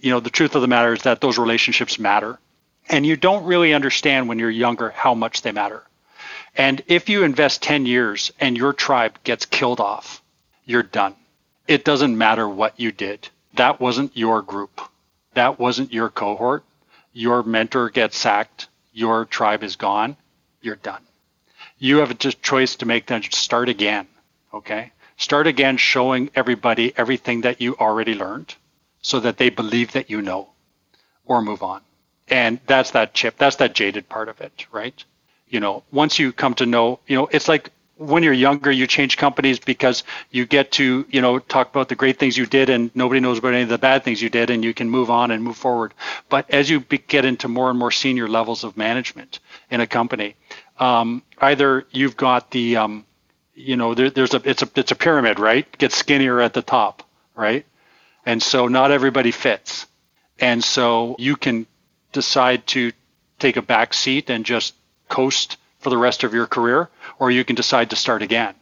You 0.00 0.10
know, 0.10 0.20
the 0.20 0.30
truth 0.30 0.54
of 0.54 0.62
the 0.62 0.68
matter 0.68 0.94
is 0.94 1.02
that 1.02 1.20
those 1.20 1.38
relationships 1.38 1.98
matter. 1.98 2.38
And 2.92 3.04
you 3.04 3.16
don't 3.16 3.44
really 3.44 3.74
understand 3.74 4.28
when 4.28 4.38
you're 4.38 4.50
younger 4.50 4.90
how 4.90 5.14
much 5.14 5.42
they 5.42 5.50
matter. 5.50 5.82
And 6.54 6.82
if 6.86 7.08
you 7.08 7.24
invest 7.24 7.62
10 7.62 7.86
years 7.86 8.30
and 8.38 8.56
your 8.56 8.72
tribe 8.72 9.18
gets 9.24 9.46
killed 9.46 9.80
off, 9.80 10.22
you're 10.64 10.82
done. 10.82 11.16
It 11.66 11.84
doesn't 11.84 12.16
matter 12.16 12.48
what 12.48 12.78
you 12.78 12.92
did 12.92 13.28
that 13.54 13.80
wasn't 13.80 14.16
your 14.16 14.42
group. 14.42 14.80
That 15.34 15.58
wasn't 15.58 15.92
your 15.92 16.08
cohort. 16.08 16.64
Your 17.12 17.42
mentor 17.42 17.90
gets 17.90 18.16
sacked. 18.16 18.68
Your 18.92 19.24
tribe 19.24 19.62
is 19.62 19.76
gone. 19.76 20.16
You're 20.60 20.76
done. 20.76 21.02
You 21.78 21.98
have 21.98 22.10
a 22.10 22.14
choice 22.14 22.76
to 22.76 22.86
make 22.86 23.06
then 23.06 23.22
start 23.22 23.68
again. 23.68 24.06
Okay? 24.54 24.92
Start 25.16 25.46
again 25.46 25.76
showing 25.76 26.30
everybody 26.34 26.92
everything 26.96 27.42
that 27.42 27.60
you 27.60 27.76
already 27.76 28.14
learned 28.14 28.54
so 29.02 29.20
that 29.20 29.36
they 29.36 29.50
believe 29.50 29.92
that 29.92 30.10
you 30.10 30.22
know 30.22 30.48
or 31.26 31.42
move 31.42 31.62
on. 31.62 31.82
And 32.32 32.60
that's 32.66 32.92
that 32.92 33.12
chip. 33.12 33.36
That's 33.36 33.56
that 33.56 33.74
jaded 33.74 34.08
part 34.08 34.30
of 34.30 34.40
it, 34.40 34.66
right? 34.72 35.04
You 35.48 35.60
know, 35.60 35.82
once 35.92 36.18
you 36.18 36.32
come 36.32 36.54
to 36.54 36.64
know, 36.64 36.98
you 37.06 37.14
know, 37.14 37.28
it's 37.30 37.46
like 37.46 37.70
when 37.98 38.22
you're 38.22 38.32
younger, 38.32 38.70
you 38.70 38.86
change 38.86 39.18
companies 39.18 39.58
because 39.58 40.02
you 40.30 40.46
get 40.46 40.72
to, 40.72 41.04
you 41.10 41.20
know, 41.20 41.38
talk 41.38 41.68
about 41.68 41.90
the 41.90 41.94
great 41.94 42.18
things 42.18 42.38
you 42.38 42.46
did 42.46 42.70
and 42.70 42.90
nobody 42.94 43.20
knows 43.20 43.36
about 43.36 43.52
any 43.52 43.64
of 43.64 43.68
the 43.68 43.76
bad 43.76 44.02
things 44.02 44.22
you 44.22 44.30
did 44.30 44.48
and 44.48 44.64
you 44.64 44.72
can 44.72 44.88
move 44.88 45.10
on 45.10 45.30
and 45.30 45.44
move 45.44 45.58
forward. 45.58 45.92
But 46.30 46.48
as 46.48 46.70
you 46.70 46.80
get 46.80 47.26
into 47.26 47.48
more 47.48 47.68
and 47.68 47.78
more 47.78 47.90
senior 47.90 48.26
levels 48.28 48.64
of 48.64 48.78
management 48.78 49.38
in 49.70 49.82
a 49.82 49.86
company, 49.86 50.34
um, 50.78 51.22
either 51.38 51.86
you've 51.90 52.16
got 52.16 52.50
the, 52.50 52.78
um, 52.78 53.04
you 53.54 53.76
know, 53.76 53.92
there, 53.92 54.08
there's 54.08 54.32
a, 54.32 54.40
it's 54.48 54.62
a, 54.62 54.70
it's 54.74 54.90
a 54.90 54.96
pyramid, 54.96 55.38
right? 55.38 55.70
Gets 55.76 55.96
skinnier 55.96 56.40
at 56.40 56.54
the 56.54 56.62
top, 56.62 57.02
right? 57.36 57.66
And 58.24 58.42
so 58.42 58.68
not 58.68 58.90
everybody 58.90 59.32
fits. 59.32 59.86
And 60.40 60.64
so 60.64 61.14
you 61.18 61.36
can 61.36 61.66
decide 62.12 62.66
to 62.68 62.92
take 63.38 63.56
a 63.56 63.62
back 63.62 63.94
seat 63.94 64.30
and 64.30 64.44
just 64.44 64.74
coast 65.08 65.56
for 65.80 65.90
the 65.90 65.98
rest 65.98 66.22
of 66.22 66.32
your 66.32 66.46
career, 66.46 66.88
or 67.18 67.30
you 67.30 67.44
can 67.44 67.56
decide 67.56 67.90
to 67.90 67.96
start 67.96 68.22
again. 68.22 68.54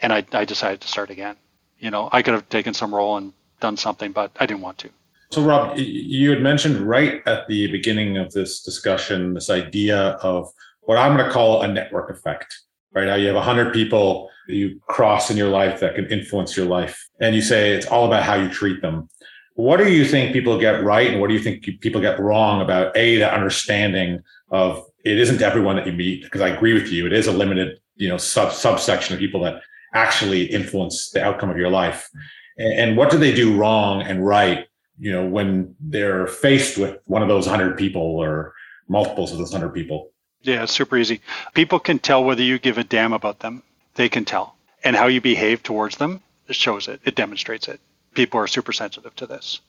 And 0.00 0.12
I, 0.12 0.24
I 0.32 0.44
decided 0.44 0.80
to 0.80 0.88
start 0.88 1.10
again. 1.10 1.36
You 1.78 1.90
know, 1.90 2.08
I 2.10 2.22
could 2.22 2.34
have 2.34 2.48
taken 2.48 2.72
some 2.72 2.94
role 2.94 3.16
and 3.16 3.32
done 3.60 3.76
something, 3.76 4.12
but 4.12 4.30
I 4.40 4.46
didn't 4.46 4.62
want 4.62 4.78
to. 4.78 4.90
So, 5.30 5.42
Rob, 5.42 5.76
you 5.76 6.30
had 6.30 6.40
mentioned 6.40 6.76
right 6.76 7.22
at 7.26 7.48
the 7.48 7.66
beginning 7.70 8.18
of 8.18 8.32
this 8.32 8.62
discussion 8.62 9.34
this 9.34 9.50
idea 9.50 9.98
of 10.22 10.50
what 10.82 10.96
I'm 10.96 11.16
going 11.16 11.26
to 11.26 11.32
call 11.32 11.62
a 11.62 11.68
network 11.68 12.10
effect, 12.10 12.54
right? 12.92 13.08
How 13.08 13.16
you 13.16 13.26
have 13.26 13.36
100 13.36 13.72
people 13.72 14.30
you 14.46 14.80
cross 14.88 15.30
in 15.30 15.36
your 15.36 15.48
life 15.48 15.80
that 15.80 15.94
can 15.94 16.06
influence 16.06 16.56
your 16.56 16.66
life. 16.66 17.08
And 17.20 17.34
you 17.34 17.42
say 17.42 17.72
it's 17.72 17.86
all 17.86 18.06
about 18.06 18.22
how 18.22 18.34
you 18.34 18.48
treat 18.48 18.82
them. 18.82 19.08
What 19.54 19.76
do 19.78 19.92
you 19.92 20.04
think 20.04 20.32
people 20.32 20.58
get 20.58 20.82
right? 20.82 21.10
And 21.10 21.20
what 21.20 21.28
do 21.28 21.34
you 21.34 21.40
think 21.40 21.62
people 21.80 22.00
get 22.00 22.18
wrong 22.18 22.60
about 22.60 22.96
A, 22.96 23.16
that 23.18 23.34
understanding 23.34 24.20
of 24.50 24.84
it 25.04 25.18
isn't 25.18 25.42
everyone 25.42 25.76
that 25.76 25.86
you 25.86 25.92
meet 25.92 26.24
because 26.24 26.40
I 26.40 26.48
agree 26.48 26.74
with 26.74 26.88
you. 26.88 27.06
It 27.06 27.12
is 27.12 27.26
a 27.26 27.32
limited, 27.32 27.78
you 27.96 28.08
know, 28.08 28.16
sub 28.16 28.52
subsection 28.52 29.14
of 29.14 29.20
people 29.20 29.42
that 29.42 29.62
actually 29.94 30.44
influence 30.46 31.10
the 31.10 31.22
outcome 31.22 31.50
of 31.50 31.56
your 31.56 31.70
life. 31.70 32.10
And, 32.58 32.72
and 32.72 32.96
what 32.96 33.10
do 33.10 33.18
they 33.18 33.32
do 33.32 33.56
wrong 33.56 34.02
and 34.02 34.26
right? 34.26 34.66
You 34.98 35.12
know, 35.12 35.26
when 35.26 35.74
they're 35.80 36.26
faced 36.26 36.78
with 36.78 36.98
one 37.04 37.22
of 37.22 37.28
those 37.28 37.46
hundred 37.46 37.76
people 37.76 38.02
or 38.02 38.54
multiples 38.88 39.32
of 39.32 39.38
those 39.38 39.52
hundred 39.52 39.70
people. 39.70 40.10
Yeah, 40.42 40.64
it's 40.64 40.72
super 40.72 40.96
easy. 40.96 41.20
People 41.54 41.78
can 41.78 41.98
tell 41.98 42.22
whether 42.22 42.42
you 42.42 42.58
give 42.58 42.78
a 42.78 42.84
damn 42.84 43.12
about 43.12 43.40
them. 43.40 43.62
They 43.94 44.08
can 44.08 44.24
tell. 44.24 44.56
And 44.82 44.96
how 44.96 45.06
you 45.06 45.20
behave 45.20 45.62
towards 45.62 45.96
them 45.96 46.20
shows 46.50 46.88
it. 46.88 47.00
It 47.04 47.14
demonstrates 47.14 47.68
it. 47.68 47.80
People 48.14 48.40
are 48.40 48.46
super 48.46 48.72
sensitive 48.72 49.14
to 49.16 49.26
this. 49.26 49.60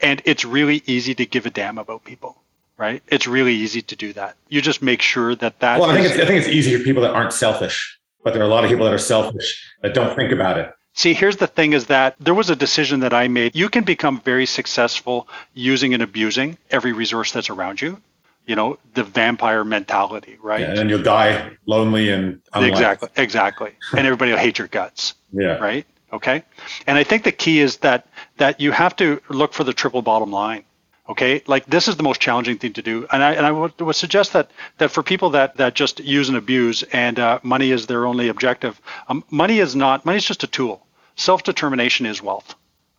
And 0.00 0.22
it's 0.24 0.44
really 0.44 0.82
easy 0.86 1.14
to 1.16 1.26
give 1.26 1.46
a 1.46 1.50
damn 1.50 1.78
about 1.78 2.04
people, 2.04 2.36
right? 2.76 3.02
It's 3.08 3.26
really 3.26 3.54
easy 3.54 3.82
to 3.82 3.96
do 3.96 4.12
that. 4.12 4.36
You 4.48 4.62
just 4.62 4.82
make 4.82 5.02
sure 5.02 5.34
that 5.36 5.58
that. 5.60 5.80
Well, 5.80 5.90
I 5.90 5.94
think, 5.94 6.06
it's, 6.06 6.18
I 6.18 6.26
think 6.26 6.40
it's 6.40 6.48
easy 6.48 6.76
for 6.76 6.84
people 6.84 7.02
that 7.02 7.12
aren't 7.12 7.32
selfish, 7.32 7.98
but 8.22 8.32
there 8.32 8.42
are 8.42 8.46
a 8.46 8.48
lot 8.48 8.64
of 8.64 8.70
people 8.70 8.84
that 8.84 8.94
are 8.94 8.98
selfish 8.98 9.64
that 9.82 9.94
don't 9.94 10.14
think 10.14 10.32
about 10.32 10.58
it. 10.58 10.72
See, 10.94 11.14
here's 11.14 11.38
the 11.38 11.46
thing 11.46 11.72
is 11.72 11.86
that 11.86 12.16
there 12.20 12.34
was 12.34 12.50
a 12.50 12.56
decision 12.56 13.00
that 13.00 13.14
I 13.14 13.26
made. 13.26 13.56
You 13.56 13.70
can 13.70 13.82
become 13.82 14.20
very 14.20 14.44
successful 14.44 15.26
using 15.54 15.94
and 15.94 16.02
abusing 16.02 16.58
every 16.70 16.92
resource 16.92 17.32
that's 17.32 17.50
around 17.50 17.80
you 17.80 18.00
you 18.46 18.56
know 18.56 18.78
the 18.94 19.04
vampire 19.04 19.64
mentality 19.64 20.38
right 20.42 20.60
yeah, 20.60 20.68
and 20.68 20.78
then 20.78 20.88
you'll 20.88 21.02
die 21.02 21.50
lonely 21.66 22.10
and 22.10 22.40
unliked. 22.52 22.72
exactly 22.72 23.08
exactly 23.16 23.72
and 23.96 24.06
everybody 24.06 24.30
will 24.32 24.38
hate 24.38 24.58
your 24.58 24.68
guts 24.68 25.14
yeah 25.32 25.58
right 25.58 25.86
okay? 26.12 26.44
And 26.86 26.98
i 26.98 27.04
think 27.04 27.24
the 27.24 27.32
key 27.32 27.60
is 27.60 27.78
that 27.78 28.06
that 28.36 28.60
you 28.60 28.72
have 28.72 28.94
to 28.96 29.20
look 29.28 29.52
for 29.54 29.64
the 29.64 29.72
triple 29.72 30.02
bottom 30.02 30.30
line 30.30 30.64
okay? 31.08 31.42
Like 31.46 31.66
this 31.66 31.88
is 31.88 31.96
the 31.96 32.04
most 32.04 32.20
challenging 32.20 32.58
thing 32.58 32.74
to 32.74 32.82
do. 32.82 33.06
And 33.10 33.22
i, 33.24 33.32
and 33.32 33.44
I 33.44 33.50
would, 33.50 33.78
would 33.80 33.96
suggest 33.96 34.32
that 34.34 34.50
that 34.78 34.90
for 34.90 35.02
people 35.02 35.30
that 35.30 35.56
that 35.56 35.74
just 35.74 36.00
use 36.00 36.28
and 36.28 36.38
abuse 36.38 36.84
and 36.84 37.18
uh, 37.18 37.40
money 37.42 37.70
is 37.70 37.86
their 37.86 38.06
only 38.06 38.28
objective 38.28 38.80
um, 39.08 39.24
money 39.30 39.58
is 39.58 39.74
not 39.74 40.06
money 40.06 40.18
is 40.18 40.24
just 40.24 40.44
a 40.44 40.46
tool. 40.46 40.86
Self-determination 41.16 42.06
is 42.06 42.22
wealth 42.22 42.54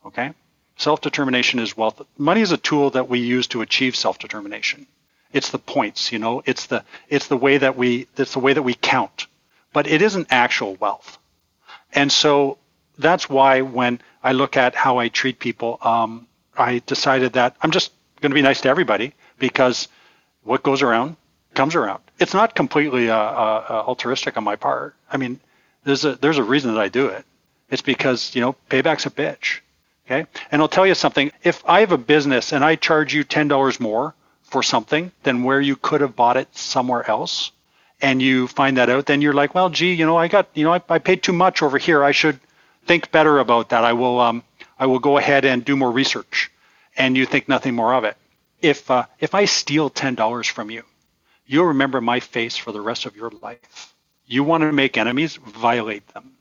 okay? 0.06 0.32
Self-determination 0.76 1.60
is 1.60 1.76
wealth. 1.76 2.02
Money 2.18 2.40
is 2.40 2.52
a 2.52 2.56
tool 2.56 2.90
that 2.90 3.08
we 3.08 3.20
use 3.20 3.46
to 3.48 3.62
achieve 3.62 3.96
self-determination. 3.96 4.86
It's 5.32 5.50
the 5.50 5.58
points, 5.58 6.12
you 6.12 6.18
know, 6.18 6.42
it's 6.46 6.66
the 6.66 6.84
it's 7.08 7.26
the 7.26 7.36
way 7.36 7.58
that 7.58 7.76
we 7.76 8.06
it's 8.16 8.32
the 8.34 8.38
way 8.38 8.52
that 8.52 8.62
we 8.62 8.74
count. 8.74 9.26
But 9.72 9.86
it 9.88 10.02
isn't 10.02 10.28
actual 10.30 10.76
wealth. 10.76 11.18
And 11.92 12.10
so 12.12 12.58
that's 12.98 13.28
why 13.28 13.60
when 13.62 14.00
I 14.22 14.32
look 14.32 14.56
at 14.56 14.74
how 14.74 14.98
I 14.98 15.08
treat 15.08 15.38
people, 15.38 15.78
um, 15.82 16.26
I 16.56 16.82
decided 16.86 17.34
that 17.34 17.56
I'm 17.62 17.70
just 17.70 17.92
going 18.20 18.30
to 18.30 18.34
be 18.34 18.42
nice 18.42 18.60
to 18.62 18.68
everybody 18.68 19.14
because 19.38 19.88
what 20.42 20.62
goes 20.62 20.82
around 20.82 21.16
comes 21.54 21.74
around. 21.74 22.02
It's 22.18 22.34
not 22.34 22.54
completely 22.54 23.10
uh, 23.10 23.16
uh, 23.16 23.64
uh, 23.68 23.72
altruistic 23.86 24.36
on 24.36 24.44
my 24.44 24.56
part. 24.56 24.94
I 25.10 25.16
mean, 25.16 25.40
there's 25.84 26.04
a 26.04 26.14
there's 26.16 26.38
a 26.38 26.42
reason 26.44 26.74
that 26.74 26.80
I 26.80 26.88
do 26.88 27.06
it. 27.06 27.24
It's 27.70 27.82
because 27.82 28.34
you 28.34 28.40
know 28.40 28.54
payback's 28.70 29.06
a 29.06 29.10
bitch. 29.10 29.60
Okay, 30.06 30.26
and 30.50 30.60
I'll 30.60 30.68
tell 30.68 30.86
you 30.86 30.94
something. 30.94 31.32
If 31.42 31.62
I 31.66 31.80
have 31.80 31.92
a 31.92 31.98
business 31.98 32.52
and 32.52 32.64
I 32.64 32.76
charge 32.76 33.14
you 33.14 33.24
ten 33.24 33.48
dollars 33.48 33.80
more 33.80 34.14
for 34.42 34.62
something 34.62 35.10
than 35.22 35.42
where 35.42 35.60
you 35.60 35.74
could 35.76 36.00
have 36.00 36.14
bought 36.14 36.36
it 36.36 36.54
somewhere 36.56 37.08
else 37.10 37.50
and 38.00 38.20
you 38.20 38.46
find 38.46 38.76
that 38.76 38.90
out 38.90 39.06
then 39.06 39.22
you're 39.22 39.32
like 39.32 39.54
well 39.54 39.70
gee 39.70 39.94
you 39.94 40.04
know 40.04 40.16
i 40.16 40.28
got 40.28 40.48
you 40.54 40.62
know 40.64 40.72
i, 40.72 40.80
I 40.88 40.98
paid 40.98 41.22
too 41.22 41.32
much 41.32 41.62
over 41.62 41.78
here 41.78 42.04
i 42.04 42.12
should 42.12 42.38
think 42.86 43.12
better 43.12 43.38
about 43.40 43.70
that. 43.70 43.84
I 43.84 43.94
will 43.94 44.20
um, 44.20 44.42
i 44.78 44.86
will 44.86 45.00
go 45.00 45.18
ahead 45.18 45.44
and 45.44 45.64
do 45.64 45.76
more 45.76 45.90
research 45.92 46.50
and 46.96 47.16
you 47.16 47.26
think 47.26 47.48
nothing 47.48 47.74
more 47.74 47.94
of 47.94 48.04
it. 48.04 48.16
If 48.62 48.90
uh, 48.90 49.06
if 49.20 49.34
i 49.34 49.46
steal 49.46 49.90
$10 49.90 50.50
from 50.50 50.70
you 50.70 50.84
you'll 51.46 51.66
remember 51.66 52.00
my 52.00 52.20
face 52.20 52.56
for 52.56 52.72
the 52.72 52.80
rest 52.80 53.06
of 53.06 53.16
your 53.16 53.30
life. 53.42 53.94
You 54.26 54.44
want 54.44 54.62
to 54.62 54.72
make 54.72 54.96
enemies? 54.98 55.36
Violate 55.36 56.06
them. 56.14 56.32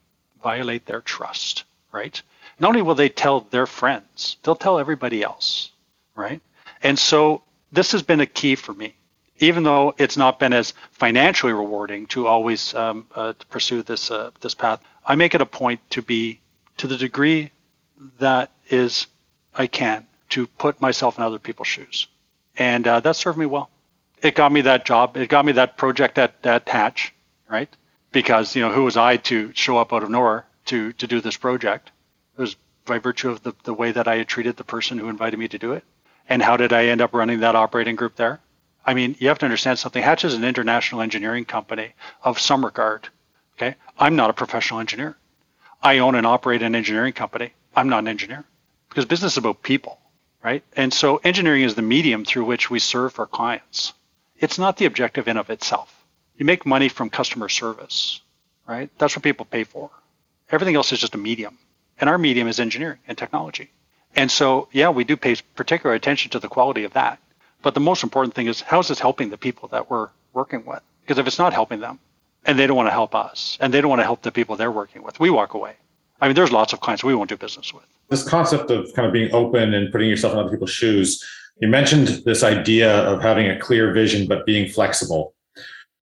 Violate 0.43 0.86
their 0.86 1.01
trust 1.01 1.65
right? 1.93 2.21
Not 2.60 2.69
only 2.69 2.84
will 2.84 2.95
they 2.95 3.10
tell 3.10 3.41
their 3.41 3.67
friends 3.67 4.38
they'll 4.43 4.56
tell 4.56 4.79
everybody 4.79 5.23
else 5.23 5.71
right? 6.15 6.41
And 6.84 6.97
so 6.99 7.43
this 7.71 7.91
has 7.93 8.03
been 8.03 8.21
a 8.21 8.25
key 8.25 8.56
for 8.56 8.73
me, 8.73 8.95
even 9.39 9.63
though 9.63 9.95
it's 9.97 10.17
not 10.17 10.39
been 10.39 10.53
as 10.53 10.73
financially 10.91 11.53
rewarding 11.53 12.08
to 12.08 12.27
always 12.27 12.73
um, 12.75 13.08
uh, 13.15 13.34
to 13.34 13.47
pursue 13.47 13.84
this 13.84 14.12
uh, 14.12 14.32
this 14.41 14.56
path. 14.56 14.82
I 15.05 15.15
make 15.15 15.35
it 15.35 15.41
a 15.41 15.45
point 15.45 15.79
to 15.91 16.01
be, 16.01 16.39
to 16.77 16.87
the 16.87 16.97
degree 16.97 17.51
that 18.19 18.51
is 18.69 19.07
I 19.53 19.67
can, 19.67 20.07
to 20.29 20.47
put 20.47 20.81
myself 20.81 21.17
in 21.17 21.23
other 21.23 21.39
people's 21.39 21.67
shoes, 21.67 22.07
and 22.57 22.87
uh, 22.87 22.99
that 23.01 23.15
served 23.15 23.37
me 23.37 23.45
well. 23.45 23.69
It 24.21 24.35
got 24.35 24.51
me 24.51 24.61
that 24.61 24.85
job. 24.85 25.17
It 25.17 25.29
got 25.29 25.45
me 25.45 25.53
that 25.53 25.77
project 25.77 26.17
at 26.17 26.33
at 26.43 26.67
Hatch, 26.67 27.13
right? 27.49 27.69
Because 28.11 28.55
you 28.55 28.61
know 28.61 28.71
who 28.71 28.83
was 28.83 28.97
I 28.97 29.17
to 29.17 29.51
show 29.53 29.77
up 29.77 29.93
out 29.93 30.03
of 30.03 30.09
nowhere 30.09 30.45
to 30.65 30.93
to 30.93 31.07
do 31.07 31.21
this 31.21 31.37
project? 31.37 31.91
It 32.37 32.41
was 32.41 32.55
by 32.85 32.99
virtue 32.99 33.29
of 33.29 33.43
the, 33.43 33.53
the 33.63 33.73
way 33.73 33.91
that 33.91 34.07
I 34.07 34.17
had 34.17 34.27
treated 34.27 34.57
the 34.57 34.63
person 34.63 34.97
who 34.97 35.09
invited 35.09 35.37
me 35.39 35.47
to 35.49 35.57
do 35.57 35.73
it. 35.73 35.83
And 36.27 36.41
how 36.41 36.57
did 36.57 36.73
I 36.73 36.85
end 36.85 37.01
up 37.01 37.13
running 37.13 37.41
that 37.41 37.55
operating 37.55 37.95
group 37.95 38.15
there? 38.15 38.39
I 38.85 38.93
mean, 38.93 39.15
you 39.19 39.29
have 39.29 39.39
to 39.39 39.45
understand 39.45 39.79
something. 39.79 40.03
Hatch 40.03 40.25
is 40.25 40.33
an 40.33 40.43
international 40.43 41.01
engineering 41.01 41.45
company 41.45 41.93
of 42.23 42.39
some 42.39 42.65
regard. 42.65 43.07
Okay. 43.57 43.75
I'm 43.97 44.15
not 44.15 44.29
a 44.29 44.33
professional 44.33 44.79
engineer. 44.79 45.15
I 45.81 45.99
own 45.99 46.15
and 46.15 46.25
operate 46.25 46.63
an 46.63 46.75
engineering 46.75 47.13
company. 47.13 47.53
I'm 47.75 47.89
not 47.89 47.99
an 47.99 48.07
engineer 48.07 48.45
because 48.89 49.05
business 49.05 49.33
is 49.33 49.37
about 49.37 49.63
people, 49.63 49.99
right? 50.43 50.63
And 50.75 50.93
so 50.93 51.17
engineering 51.17 51.63
is 51.63 51.75
the 51.75 51.81
medium 51.81 52.25
through 52.25 52.45
which 52.45 52.69
we 52.69 52.79
serve 52.79 53.19
our 53.19 53.25
clients. 53.25 53.93
It's 54.37 54.57
not 54.57 54.77
the 54.77 54.85
objective 54.85 55.27
in 55.27 55.37
of 55.37 55.49
itself. 55.49 56.03
You 56.37 56.45
make 56.45 56.65
money 56.65 56.89
from 56.89 57.09
customer 57.09 57.49
service, 57.49 58.21
right? 58.67 58.89
That's 58.97 59.15
what 59.15 59.23
people 59.23 59.45
pay 59.45 59.63
for. 59.63 59.89
Everything 60.49 60.75
else 60.75 60.91
is 60.91 60.99
just 60.99 61.15
a 61.15 61.17
medium. 61.17 61.57
And 61.99 62.09
our 62.09 62.17
medium 62.17 62.47
is 62.47 62.59
engineering 62.59 62.99
and 63.07 63.17
technology. 63.17 63.71
And 64.15 64.31
so, 64.31 64.67
yeah, 64.71 64.89
we 64.89 65.03
do 65.03 65.17
pay 65.17 65.35
particular 65.55 65.95
attention 65.95 66.31
to 66.31 66.39
the 66.39 66.47
quality 66.47 66.83
of 66.83 66.93
that. 66.93 67.19
But 67.61 67.73
the 67.73 67.79
most 67.79 68.03
important 68.03 68.35
thing 68.35 68.47
is 68.47 68.61
how 68.61 68.79
is 68.79 68.87
this 68.87 68.99
helping 68.99 69.29
the 69.29 69.37
people 69.37 69.69
that 69.69 69.89
we're 69.89 70.09
working 70.33 70.65
with? 70.65 70.81
Because 71.01 71.17
if 71.17 71.27
it's 71.27 71.39
not 71.39 71.53
helping 71.53 71.79
them 71.79 71.99
and 72.45 72.60
they 72.60 72.67
don't 72.67 72.77
want 72.77 72.88
to 72.88 72.91
help 72.91 73.15
us 73.15 73.58
and 73.62 73.73
they 73.73 73.82
don't 73.82 73.89
want 73.89 73.99
to 73.99 74.06
help 74.06 74.21
the 74.21 74.32
people 74.32 74.56
they're 74.56 74.71
working 74.71 75.03
with, 75.03 75.19
we 75.19 75.29
walk 75.29 75.53
away. 75.53 75.75
I 76.21 76.27
mean, 76.27 76.36
there's 76.36 76.51
lots 76.51 76.73
of 76.73 76.79
clients 76.79 77.03
we 77.03 77.15
won't 77.15 77.29
do 77.29 77.38
business 77.38 77.73
with. 77.73 77.84
This 78.10 78.27
concept 78.27 78.71
of 78.71 78.93
kind 78.93 79.06
of 79.06 79.13
being 79.13 79.34
open 79.34 79.73
and 79.73 79.91
putting 79.91 80.10
yourself 80.10 80.34
in 80.34 80.39
other 80.39 80.49
people's 80.49 80.71
shoes, 80.71 81.23
you 81.60 81.67
mentioned 81.67 82.08
this 82.25 82.43
idea 82.43 82.99
of 83.03 83.21
having 83.21 83.49
a 83.49 83.60
clear 83.60 83.91
vision 83.91 84.27
but 84.27 84.45
being 84.45 84.69
flexible. 84.69 85.34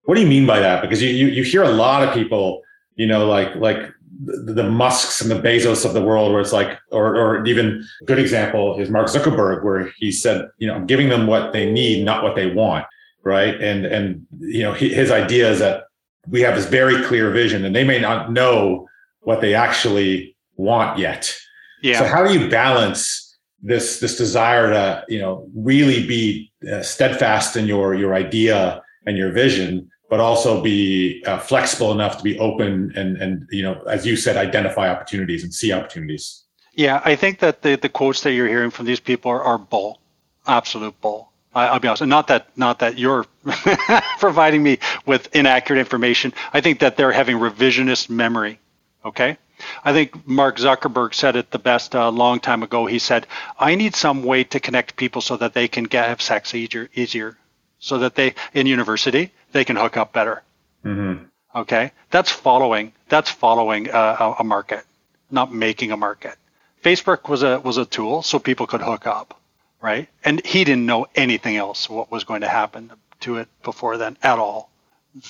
What 0.05 0.17
do 0.17 0.21
you 0.21 0.27
mean 0.27 0.47
by 0.47 0.61
that? 0.61 0.83
Because 0.83 1.03
you, 1.03 1.11
you, 1.11 1.27
you 1.29 1.43
hear 1.43 1.63
a 1.63 1.71
lot 1.71 2.03
of 2.03 2.13
people, 2.13 2.63
you 2.97 3.07
know, 3.07 3.27
like 3.27 3.55
like 3.57 3.79
the, 4.23 4.53
the 4.53 4.69
Musks 4.69 5.21
and 5.21 5.31
the 5.31 5.37
Bezos 5.37 5.85
of 5.85 5.95
the 5.95 6.03
world, 6.03 6.33
where 6.33 6.41
it's 6.41 6.53
like, 6.53 6.79
or, 6.91 7.17
or 7.17 7.47
even 7.47 7.85
good 8.07 8.19
example 8.19 8.79
is 8.79 8.91
Mark 8.91 9.07
Zuckerberg, 9.07 9.65
where 9.65 9.93
he 9.97 10.11
said, 10.11 10.49
you 10.59 10.67
know, 10.67 10.81
giving 10.85 11.09
them 11.09 11.27
what 11.27 11.53
they 11.53 11.71
need, 11.71 12.05
not 12.05 12.23
what 12.23 12.35
they 12.35 12.53
want, 12.53 12.87
right? 13.23 13.61
And 13.61 13.87
and 13.87 14.27
you 14.39 14.63
know, 14.63 14.73
his 14.73 15.11
idea 15.11 15.51
is 15.51 15.61
that 15.61 15.85
we 16.29 16.41
have 16.43 16.55
this 16.55 16.67
very 16.67 17.03
clear 17.05 17.31
vision, 17.31 17.65
and 17.65 17.75
they 17.75 17.85
may 17.85 17.99
not 17.99 18.33
know 18.33 18.89
what 19.21 19.41
they 19.41 19.55
actually 19.55 20.37
want 20.57 20.99
yet. 20.99 21.35
Yeah. 21.83 21.99
So 21.99 22.05
how 22.05 22.27
do 22.27 22.39
you 22.39 22.49
balance 22.51 23.31
this 23.63 24.01
this 24.01 24.17
desire 24.17 24.71
to 24.71 25.05
you 25.09 25.19
know 25.19 25.49
really 25.55 26.07
be 26.07 26.51
uh, 26.71 26.83
steadfast 26.83 27.57
in 27.57 27.67
your 27.67 27.95
your 27.95 28.15
idea 28.15 28.83
and 29.07 29.17
your 29.17 29.33
vision 29.33 29.89
but 30.09 30.19
also 30.19 30.61
be 30.61 31.23
uh, 31.27 31.39
flexible 31.39 31.93
enough 31.93 32.17
to 32.17 32.23
be 32.23 32.39
open 32.39 32.93
and 32.97 33.17
and 33.19 33.47
you 33.51 33.63
know 33.63 33.81
as 33.83 34.07
you 34.07 34.17
said 34.17 34.37
identify 34.37 34.89
opportunities 34.89 35.43
and 35.43 35.53
see 35.53 35.73
opportunities 35.73 36.45
yeah 36.73 37.03
i 37.05 37.15
think 37.15 37.39
that 37.41 37.63
the, 37.63 37.77
the 37.77 37.89
quotes 37.89 38.23
that 38.23 38.33
you're 38.33 38.49
hearing 38.49 38.71
from 38.71 38.87
these 38.87 39.01
people 39.01 39.31
are, 39.31 39.43
are 39.43 39.59
bull 39.59 40.01
absolute 40.47 40.99
bull 41.03 41.30
I, 41.55 41.73
will 41.73 41.81
be 41.81 41.89
honest 41.89 42.05
not 42.07 42.29
that 42.29 42.49
not 42.57 42.79
that 42.81 42.99
you're 42.99 43.27
providing 44.19 44.63
me 44.63 44.79
with 45.07 45.35
inaccurate 45.35 45.81
information 45.81 46.33
i 46.53 46.61
think 46.61 46.81
that 46.81 46.97
they're 46.97 47.13
having 47.13 47.39
revisionist 47.39 48.11
memory 48.11 48.59
okay 49.05 49.37
I 49.85 49.93
think 49.93 50.27
Mark 50.27 50.57
Zuckerberg 50.57 51.13
said 51.13 51.37
it 51.37 51.51
the 51.51 51.59
best 51.59 51.95
a 51.95 52.09
long 52.09 52.41
time 52.41 52.63
ago. 52.63 52.87
He 52.87 52.99
said, 52.99 53.27
"I 53.59 53.75
need 53.75 53.95
some 53.95 54.23
way 54.23 54.45
to 54.45 54.59
connect 54.59 54.97
people 54.97 55.21
so 55.21 55.37
that 55.37 55.53
they 55.53 55.69
can 55.69 55.85
get 55.85 56.09
have 56.09 56.23
sex 56.23 56.55
easier, 56.55 56.89
easier, 56.95 57.37
so 57.79 57.99
that 57.99 58.15
they 58.15 58.35
in 58.55 58.67
university 58.67 59.33
they 59.53 59.65
can 59.65 59.77
hook 59.77 59.97
up 59.97 60.13
better. 60.13 60.43
Mm-hmm. 60.85 61.25
Okay, 61.55 61.93
that's 62.11 62.31
following. 62.31 62.93
That's 63.09 63.31
following 63.31 63.89
a, 63.89 64.37
a 64.39 64.45
market, 64.45 64.85
not 65.31 65.53
making 65.53 65.91
a 65.91 65.97
market. 65.97 66.37
Facebook 66.85 67.29
was 67.29 67.43
a 67.43 67.59
was 67.61 67.77
a 67.77 67.85
tool 67.85 68.23
so 68.23 68.39
people 68.39 68.67
could 68.67 68.81
hook 68.81 69.07
up, 69.07 69.40
right? 69.81 70.09
And 70.25 70.45
he 70.45 70.65
didn't 70.65 70.87
know 70.87 71.07
anything 71.15 71.57
else 71.57 71.89
what 71.89 72.11
was 72.11 72.25
going 72.25 72.43
to 72.43 72.49
happen 72.49 72.93
to 73.21 73.37
it 73.37 73.49
before 73.63 73.97
then 73.97 74.17
at 74.23 74.39
all. 74.39 74.71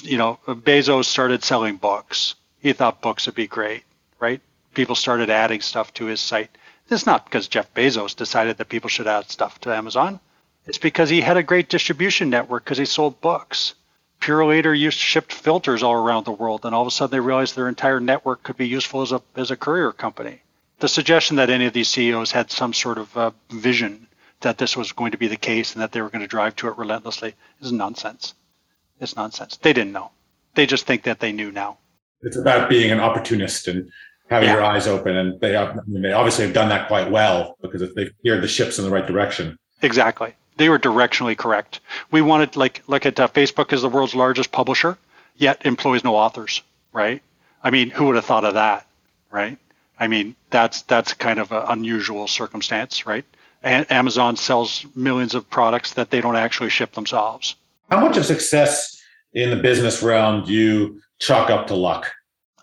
You 0.03 0.19
know, 0.19 0.39
Bezos 0.47 1.07
started 1.07 1.43
selling 1.43 1.77
books. 1.77 2.35
He 2.61 2.73
thought 2.73 3.01
books 3.01 3.27
would 3.27 3.35
be 3.35 3.47
great, 3.47 3.85
right? 4.19 4.41
People 4.75 4.95
started 4.95 5.31
adding 5.31 5.61
stuff 5.61 5.93
to 5.95 6.07
his 6.07 6.21
site. 6.21 6.51
It's 6.91 7.07
not 7.07 7.25
because 7.25 7.49
Jeff 7.49 7.73
Bezos 7.73 8.17
decided 8.17 8.59
that 8.59 8.69
people 8.69 8.91
should 8.91 9.07
add 9.07 9.31
stuff 9.31 9.61
to 9.61 9.75
Amazon. 9.75 10.21
It's 10.67 10.79
because 10.79 11.09
he 11.09 11.21
had 11.21 11.37
a 11.37 11.43
great 11.43 11.69
distribution 11.69 12.31
network 12.31 12.65
because 12.65 12.79
he 12.79 12.85
sold 12.85 13.21
books. 13.21 13.75
Purolator 14.21 14.79
used 14.79 14.99
shipped 14.99 15.33
filters 15.33 15.83
all 15.83 15.95
around 15.95 16.25
the 16.25 16.33
world, 16.33 16.67
and 16.67 16.75
all 16.75 16.83
of 16.83 16.89
a 16.89 16.91
sudden 16.91 17.13
they 17.13 17.21
realized 17.21 17.57
their 17.57 17.69
entire 17.69 18.01
network 18.01 18.43
could 18.43 18.57
be 18.57 18.69
useful 18.69 19.01
as 19.01 19.13
a 19.13 19.23
as 19.35 19.51
a 19.51 19.57
courier 19.57 19.93
company. 19.93 20.43
The 20.81 20.89
suggestion 20.89 21.37
that 21.37 21.49
any 21.49 21.65
of 21.67 21.73
these 21.73 21.89
CEOs 21.89 22.33
had 22.33 22.51
some 22.51 22.75
sort 22.75 22.99
of 22.99 23.17
uh, 23.17 23.31
vision 23.51 24.07
that 24.41 24.59
this 24.59 24.77
was 24.77 24.93
going 24.93 25.13
to 25.13 25.19
be 25.19 25.29
the 25.29 25.37
case 25.37 25.75
and 25.75 25.83
that 25.83 25.93
they 25.93 26.01
were 26.01 26.09
going 26.09 26.23
to 26.23 26.27
drive 26.29 26.57
to 26.57 26.69
it 26.69 26.79
relentlessly 26.79 27.35
is 27.61 27.73
nonsense. 27.73 28.35
It's 29.01 29.17
nonsense. 29.17 29.57
They 29.57 29.73
didn't 29.73 29.93
know. 29.93 30.11
They 30.55 30.67
just 30.67 30.87
think 30.87 31.05
that 31.05 31.21
they 31.21 31.33
knew 31.33 31.51
now. 31.51 31.79
It's 32.23 32.37
about 32.37 32.69
being 32.69 32.91
an 32.91 33.01
opportunist 33.01 33.69
and 33.69 33.91
having 34.29 34.49
yeah. 34.49 34.57
your 34.57 34.65
eyes 34.65 34.87
open. 34.87 35.17
And 35.17 35.41
they, 35.41 35.57
I 35.57 35.75
mean, 35.87 36.03
they 36.03 36.13
obviously 36.13 36.45
have 36.45 36.55
done 36.55 36.69
that 36.69 36.89
quite 36.89 37.11
well 37.11 37.57
because 37.63 37.95
they've 37.95 38.13
steered 38.21 38.43
the 38.43 38.49
ships 38.49 38.79
in 38.79 38.85
the 38.85 38.91
right 38.91 39.07
direction. 39.07 39.59
Exactly. 39.83 40.35
They 40.57 40.69
were 40.69 40.79
directionally 40.79 41.37
correct. 41.37 41.81
We 42.11 42.21
wanted, 42.21 42.57
like, 42.57 42.83
look 42.87 43.07
at 43.07 43.19
uh, 43.19 43.29
Facebook 43.29 43.73
is 43.73 43.83
the 43.83 43.89
world's 43.89 44.15
largest 44.15 44.53
publisher, 44.53 44.99
yet 45.37 45.65
employs 45.65 46.05
no 46.05 46.17
authors, 46.17 46.63
right? 46.93 47.23
I 47.63 47.71
mean, 47.71 47.91
who 47.91 48.07
would 48.07 48.17
have 48.17 48.27
thought 48.27 48.45
of 48.45 48.55
that, 48.55 48.87
right? 49.31 49.57
I 49.99 50.09
mean, 50.09 50.37
that's 50.51 50.83
that's 50.83 51.13
kind 51.15 51.39
of 51.39 51.53
an 51.53 51.65
unusual 51.69 52.27
circumstance, 52.27 53.07
right? 53.07 53.25
Amazon 53.63 54.37
sells 54.37 54.87
millions 54.95 55.35
of 55.35 55.49
products 55.51 55.95
that 55.95 56.11
they 56.11 56.21
don't 56.21 56.37
actually 56.37 56.71
ship 56.71 56.93
themselves. 56.93 57.57
How 57.91 58.01
much 58.01 58.17
of 58.17 58.25
success 58.25 59.03
in 59.35 59.51
the 59.51 59.57
business 59.57 60.03
realm 60.03 60.45
do 60.45 60.53
you 60.53 61.03
chalk 61.19 61.51
up 61.51 61.67
to 61.69 61.75
luck? 61.75 62.11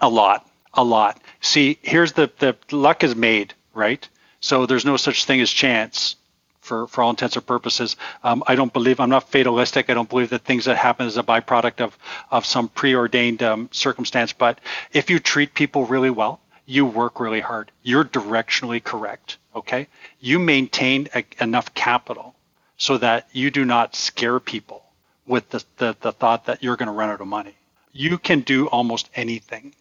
A 0.02 0.10
lot, 0.10 0.50
a 0.74 0.84
lot. 0.84 1.22
See, 1.42 1.78
here's 1.82 2.14
the 2.14 2.32
the 2.40 2.56
luck 2.76 3.04
is 3.04 3.16
made, 3.16 3.54
right? 3.74 4.08
So 4.40 4.66
there's 4.66 4.86
no 4.86 4.98
such 4.98 5.26
thing 5.26 5.42
as 5.42 5.50
chance 5.50 6.16
for, 6.62 6.88
for 6.88 7.02
all 7.04 7.10
intents 7.10 7.36
and 7.36 7.46
purposes. 7.46 7.96
Um, 8.24 8.44
I 8.46 8.56
don't 8.56 8.72
believe, 8.72 9.00
I'm 9.00 9.10
not 9.10 9.30
fatalistic. 9.30 9.90
I 9.90 9.94
don't 9.94 10.10
believe 10.10 10.30
that 10.30 10.44
things 10.44 10.66
that 10.66 10.78
happen 10.78 11.08
is 11.08 11.18
a 11.18 11.24
byproduct 11.24 11.82
of, 11.82 11.98
of 12.30 12.46
some 12.46 12.68
preordained 12.68 13.42
um, 13.42 13.70
circumstance. 13.72 14.34
But 14.34 14.60
if 14.94 15.10
you 15.10 15.20
treat 15.20 15.54
people 15.54 15.86
really 15.86 16.10
well, 16.10 16.40
you 16.66 16.86
work 16.86 17.20
really 17.20 17.40
hard, 17.40 17.72
you're 17.82 18.04
directionally 18.04 18.84
correct. 18.84 19.38
Okay. 19.58 19.88
You 20.20 20.38
maintain 20.38 21.10
a, 21.16 21.26
enough 21.42 21.74
capital 21.74 22.36
so 22.78 22.98
that 23.00 23.28
you 23.32 23.50
do 23.50 23.66
not 23.66 23.96
scare 23.96 24.40
people 24.40 24.84
with 25.26 25.50
the, 25.50 25.64
the, 25.78 25.98
the 26.00 26.12
thought 26.12 26.46
that 26.46 26.62
you're 26.62 26.76
going 26.76 26.88
to 26.88 26.94
run 26.94 27.10
out 27.10 27.22
of 27.22 27.28
money. 27.28 27.56
You 27.92 28.20
can 28.20 28.42
do 28.42 28.68
almost 28.68 29.10
anything. 29.16 29.74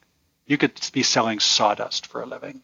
You 0.46 0.56
could 0.56 0.72
be 0.92 1.02
selling 1.02 1.40
sawdust 1.40 2.06
for 2.06 2.22
a 2.22 2.26
living 2.26 2.62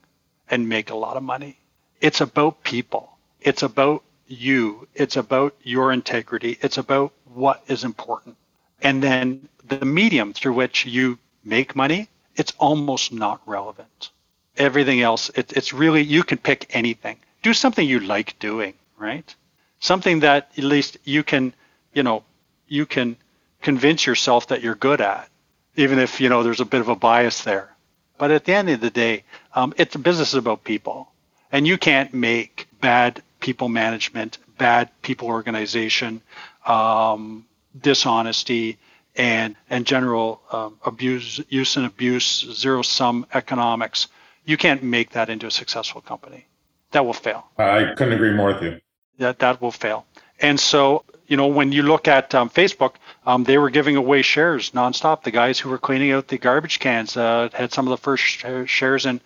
and 0.48 0.68
make 0.68 0.88
a 0.90 0.96
lot 0.96 1.18
of 1.18 1.22
money. 1.22 1.58
It's 2.00 2.22
about 2.22 2.64
people. 2.64 3.10
It's 3.42 3.62
about 3.62 4.02
you. 4.26 4.88
It's 4.94 5.16
about 5.16 5.54
your 5.62 5.92
integrity. 5.92 6.58
It's 6.62 6.78
about 6.78 7.12
what 7.34 7.62
is 7.68 7.84
important. 7.84 8.36
And 8.80 9.02
then 9.02 9.48
the 9.68 9.84
medium 9.84 10.32
through 10.32 10.54
which 10.54 10.86
you 10.86 11.18
make 11.44 11.76
money, 11.76 12.08
it's 12.36 12.52
almost 12.58 13.12
not 13.12 13.42
relevant. 13.46 14.10
Everything 14.56 15.00
else, 15.00 15.30
it, 15.34 15.52
it's 15.52 15.72
really, 15.72 16.02
you 16.02 16.22
can 16.22 16.38
pick 16.38 16.66
anything. 16.74 17.16
Do 17.42 17.54
something 17.54 17.86
you 17.86 18.00
like 18.00 18.38
doing, 18.38 18.74
right? 18.98 19.34
Something 19.80 20.20
that 20.20 20.50
at 20.56 20.64
least 20.64 20.98
you 21.04 21.22
can, 21.22 21.54
you 21.92 22.02
know, 22.02 22.22
you 22.68 22.86
can 22.86 23.16
convince 23.62 24.06
yourself 24.06 24.48
that 24.48 24.62
you're 24.62 24.74
good 24.74 25.00
at, 25.00 25.28
even 25.76 25.98
if, 25.98 26.20
you 26.20 26.28
know, 26.28 26.42
there's 26.42 26.60
a 26.60 26.64
bit 26.64 26.80
of 26.80 26.88
a 26.88 26.96
bias 26.96 27.44
there. 27.44 27.74
But 28.18 28.30
at 28.30 28.44
the 28.44 28.52
end 28.52 28.68
of 28.70 28.80
the 28.80 28.90
day, 28.90 29.24
um, 29.54 29.74
it's 29.76 29.94
a 29.94 29.98
business 29.98 30.34
about 30.34 30.64
people. 30.64 31.08
And 31.50 31.66
you 31.66 31.76
can't 31.78 32.14
make 32.14 32.68
bad 32.80 33.22
people 33.40 33.68
management, 33.68 34.38
bad 34.58 34.90
people 35.02 35.28
organization, 35.28 36.22
um, 36.66 37.46
dishonesty, 37.78 38.78
and 39.14 39.56
and 39.68 39.84
general 39.84 40.40
um, 40.50 40.78
abuse, 40.84 41.40
use 41.48 41.76
and 41.76 41.84
abuse, 41.84 42.46
zero 42.52 42.82
sum 42.82 43.26
economics. 43.34 44.08
You 44.44 44.56
can't 44.56 44.82
make 44.82 45.10
that 45.10 45.28
into 45.28 45.46
a 45.46 45.50
successful 45.50 46.00
company. 46.00 46.46
That 46.90 47.06
will 47.06 47.12
fail. 47.14 47.48
I 47.56 47.94
couldn't 47.96 48.14
agree 48.14 48.32
more 48.32 48.52
with 48.52 48.62
you. 48.62 48.80
That 49.18 49.38
that 49.38 49.60
will 49.60 49.70
fail. 49.70 50.06
And 50.40 50.58
so 50.58 51.04
you 51.26 51.36
know, 51.36 51.46
when 51.46 51.72
you 51.72 51.82
look 51.82 52.08
at 52.08 52.34
um, 52.34 52.50
Facebook, 52.50 52.94
um, 53.24 53.44
they 53.44 53.56
were 53.56 53.70
giving 53.70 53.96
away 53.96 54.20
shares 54.22 54.72
nonstop. 54.72 55.22
The 55.22 55.30
guys 55.30 55.58
who 55.58 55.70
were 55.70 55.78
cleaning 55.78 56.12
out 56.12 56.28
the 56.28 56.36
garbage 56.36 56.78
cans 56.78 57.16
uh, 57.16 57.48
had 57.54 57.72
some 57.72 57.86
of 57.86 57.90
the 57.90 58.02
first 58.02 58.24
shares 58.24 59.06
in 59.06 59.20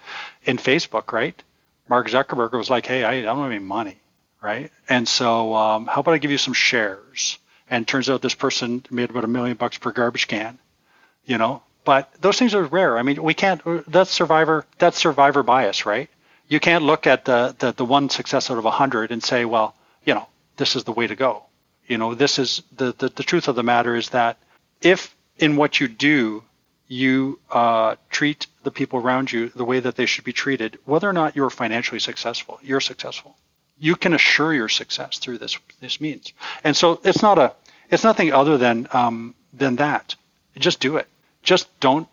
in 0.44 0.59
Facebook, 0.59 1.12
right? 1.12 1.42
Mark 1.88 2.09
Zuckerberg 2.09 2.52
was 2.52 2.70
like, 2.70 2.87
"Hey, 2.87 3.02
I 3.05 3.22
don't 3.22 3.38
have 3.38 3.50
any 3.50 3.59
money 3.59 3.96
right? 4.46 4.70
And 4.88 5.09
so, 5.09 5.55
um, 5.55 5.87
how 5.87 6.00
about 6.00 6.12
I 6.14 6.18
give 6.18 6.31
you 6.31 6.38
some 6.38 6.55
shares? 6.55 7.38
And 7.68 7.87
turns 7.87 8.09
out 8.09 8.22
this 8.22 8.35
person 8.35 8.85
made 8.90 9.11
about 9.11 9.24
a 9.24 9.29
million 9.29 9.57
bucks 9.57 9.76
per 9.76 9.90
garbage 9.90 10.29
can, 10.29 10.59
you 11.24 11.37
know. 11.37 11.62
But 11.87 12.12
those 12.20 12.38
things 12.38 12.55
are 12.55 12.64
rare. 12.64 12.99
I 12.99 13.03
mean, 13.03 13.22
we 13.22 13.33
can't. 13.33 13.62
That's 13.90 14.11
survivor. 14.11 14.66
That's 14.79 14.99
survivor 14.99 15.42
bias, 15.42 15.87
right? 15.87 16.11
You 16.49 16.61
can't 16.61 16.85
look 16.85 17.07
at 17.07 17.25
the 17.25 17.57
the, 17.59 17.72
the 17.72 17.85
one 17.87 18.11
success 18.11 18.51
out 18.51 18.59
of 18.59 18.66
a 18.66 18.70
hundred 18.70 19.11
and 19.11 19.22
say, 19.22 19.46
well, 19.46 19.75
you 20.05 20.14
know, 20.14 20.27
this 20.59 20.77
is 20.77 20.85
the 20.85 20.92
way 20.92 21.07
to 21.07 21.16
go. 21.16 21.44
You 21.87 21.96
know, 21.96 22.14
this 22.14 22.38
is 22.38 22.62
the 22.77 22.92
the, 22.92 23.09
the 23.09 23.22
truth 23.22 23.49
of 23.49 23.57
the 23.57 23.62
matter 23.62 23.96
is 23.96 24.11
that 24.11 24.37
if 24.83 25.16
in 25.38 25.57
what 25.57 25.81
you 25.81 25.88
do 25.88 26.42
you 26.88 27.38
uh, 27.51 27.96
treat 28.11 28.46
the 28.62 28.70
people 28.70 29.01
around 29.01 29.33
you 29.33 29.49
the 29.49 29.64
way 29.64 29.81
that 29.81 29.96
they 29.96 30.07
should 30.07 30.25
be 30.25 30.33
treated, 30.33 30.79
whether 30.85 31.09
or 31.09 31.12
not 31.12 31.35
you're 31.37 31.51
financially 31.51 32.01
successful, 32.01 32.59
you're 32.62 32.81
successful 32.81 33.37
you 33.79 33.96
can 33.96 34.14
assure 34.14 34.55
your 34.55 34.68
success 34.68 35.18
through 35.18 35.38
this 35.38 35.59
this 35.81 36.01
means. 36.01 36.33
And 36.64 36.77
so 36.77 37.01
it's 37.05 37.22
not 37.22 37.38
a 37.38 37.53
it's 37.90 38.05
nothing 38.05 38.33
other 38.33 38.59
than 38.59 38.88
um, 38.92 39.35
than 39.53 39.77
that. 39.77 40.14
Just 40.57 40.81
do 40.81 40.96
it. 40.96 41.07
Just 41.47 41.69
don't 41.79 42.09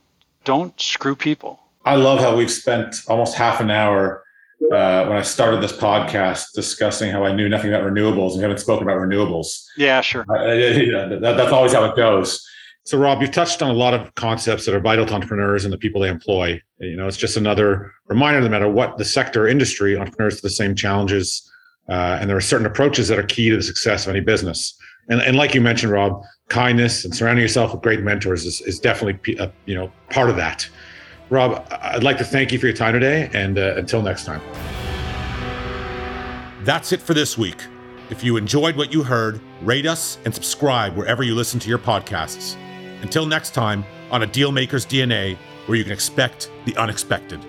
don't 0.46 0.80
screw 0.80 1.16
people. 1.16 1.60
I 1.86 1.96
love 1.96 2.20
how 2.20 2.36
we've 2.36 2.52
spent 2.52 2.96
almost 3.08 3.36
half 3.36 3.60
an 3.60 3.72
hour 3.72 4.24
uh, 4.72 5.06
when 5.06 5.18
I 5.18 5.24
started 5.24 5.62
this 5.62 5.74
podcast 5.74 6.54
discussing 6.54 7.12
how 7.12 7.26
I 7.26 7.34
knew 7.34 7.50
nothing 7.50 7.74
about 7.74 7.84
renewables 7.84 8.32
and 8.32 8.38
we 8.38 8.44
haven't 8.44 8.60
spoken 8.60 8.88
about 8.88 8.98
renewables. 8.98 9.66
Yeah, 9.76 10.02
sure. 10.02 10.24
Uh, 10.30 10.54
yeah, 10.54 11.08
that, 11.08 11.36
that's 11.36 11.52
always 11.52 11.74
how 11.74 11.84
it 11.86 11.96
goes. 11.96 12.48
So, 12.86 12.98
Rob, 12.98 13.22
you've 13.22 13.32
touched 13.32 13.64
on 13.64 13.72
a 13.72 13.74
lot 13.74 13.96
of 13.96 14.14
concepts 14.14 14.66
that 14.66 14.76
are 14.76 14.80
vital 14.80 15.06
to 15.06 15.14
entrepreneurs 15.14 15.66
and 15.66 15.74
the 15.74 15.78
people 15.78 16.02
they 16.02 16.10
employ. 16.10 16.62
You 16.80 16.96
know, 16.96 17.08
it's 17.08 17.18
just 17.18 17.36
another 17.36 17.92
reminder 18.08 18.40
no 18.40 18.50
matter 18.50 18.70
what 18.70 18.98
the 18.98 19.06
sector 19.06 19.48
industry, 19.48 19.98
entrepreneurs 19.98 20.36
have 20.36 20.42
the 20.44 20.50
same 20.52 20.76
challenges 20.76 21.50
uh, 21.90 22.18
and 22.22 22.30
there 22.30 22.38
are 22.38 22.42
certain 22.42 22.68
approaches 22.68 23.08
that 23.08 23.18
are 23.18 23.24
key 23.24 23.50
to 23.50 23.58
the 23.58 23.64
success 23.64 24.06
of 24.06 24.12
any 24.12 24.22
business. 24.22 24.78
And, 25.10 25.22
and 25.22 25.36
like 25.36 25.54
you 25.54 25.62
mentioned, 25.62 25.92
Rob, 25.92 26.24
kindness 26.50 27.06
and 27.06 27.16
surrounding 27.16 27.42
yourself 27.42 27.74
with 27.74 27.82
great 27.82 28.02
mentors 28.02 28.46
is, 28.46 28.62
is 28.62 28.80
definitely 28.80 29.36
a, 29.36 29.44
uh, 29.44 29.52
you 29.66 29.76
know 29.76 29.92
part 30.10 30.30
of 30.30 30.36
that. 30.36 30.70
Rob, 31.30 31.66
I'd 31.72 32.04
like 32.04 32.18
to 32.20 32.24
thank 32.24 32.52
you 32.52 32.60
for 32.60 32.68
your 32.68 32.76
time 32.76 32.94
today, 32.94 33.30
and 33.34 33.58
uh, 33.58 33.76
until 33.76 34.02
next 34.02 34.26
time. 34.26 34.42
That's 36.64 36.92
it 36.92 37.02
for 37.02 37.14
this 37.14 37.38
week. 37.38 37.58
If 38.10 38.24
you 38.24 38.38
enjoyed 38.38 38.76
what 38.76 38.94
you 38.94 39.04
heard, 39.04 39.42
rate 39.62 39.86
us 39.86 40.18
and 40.26 40.34
subscribe 40.34 40.96
wherever 40.96 41.24
you 41.24 41.34
listen 41.34 41.60
to 41.62 41.70
your 41.70 41.80
podcasts. 41.80 42.56
Until 43.02 43.26
next 43.26 43.54
time, 43.54 43.84
on 44.12 44.24
a 44.24 44.28
Dealmaker's 44.28 44.86
DNA, 44.86 45.38
where 45.66 45.78
you 45.78 45.84
can 45.84 45.94
expect 45.94 46.52
the 46.66 46.76
unexpected. 46.78 47.44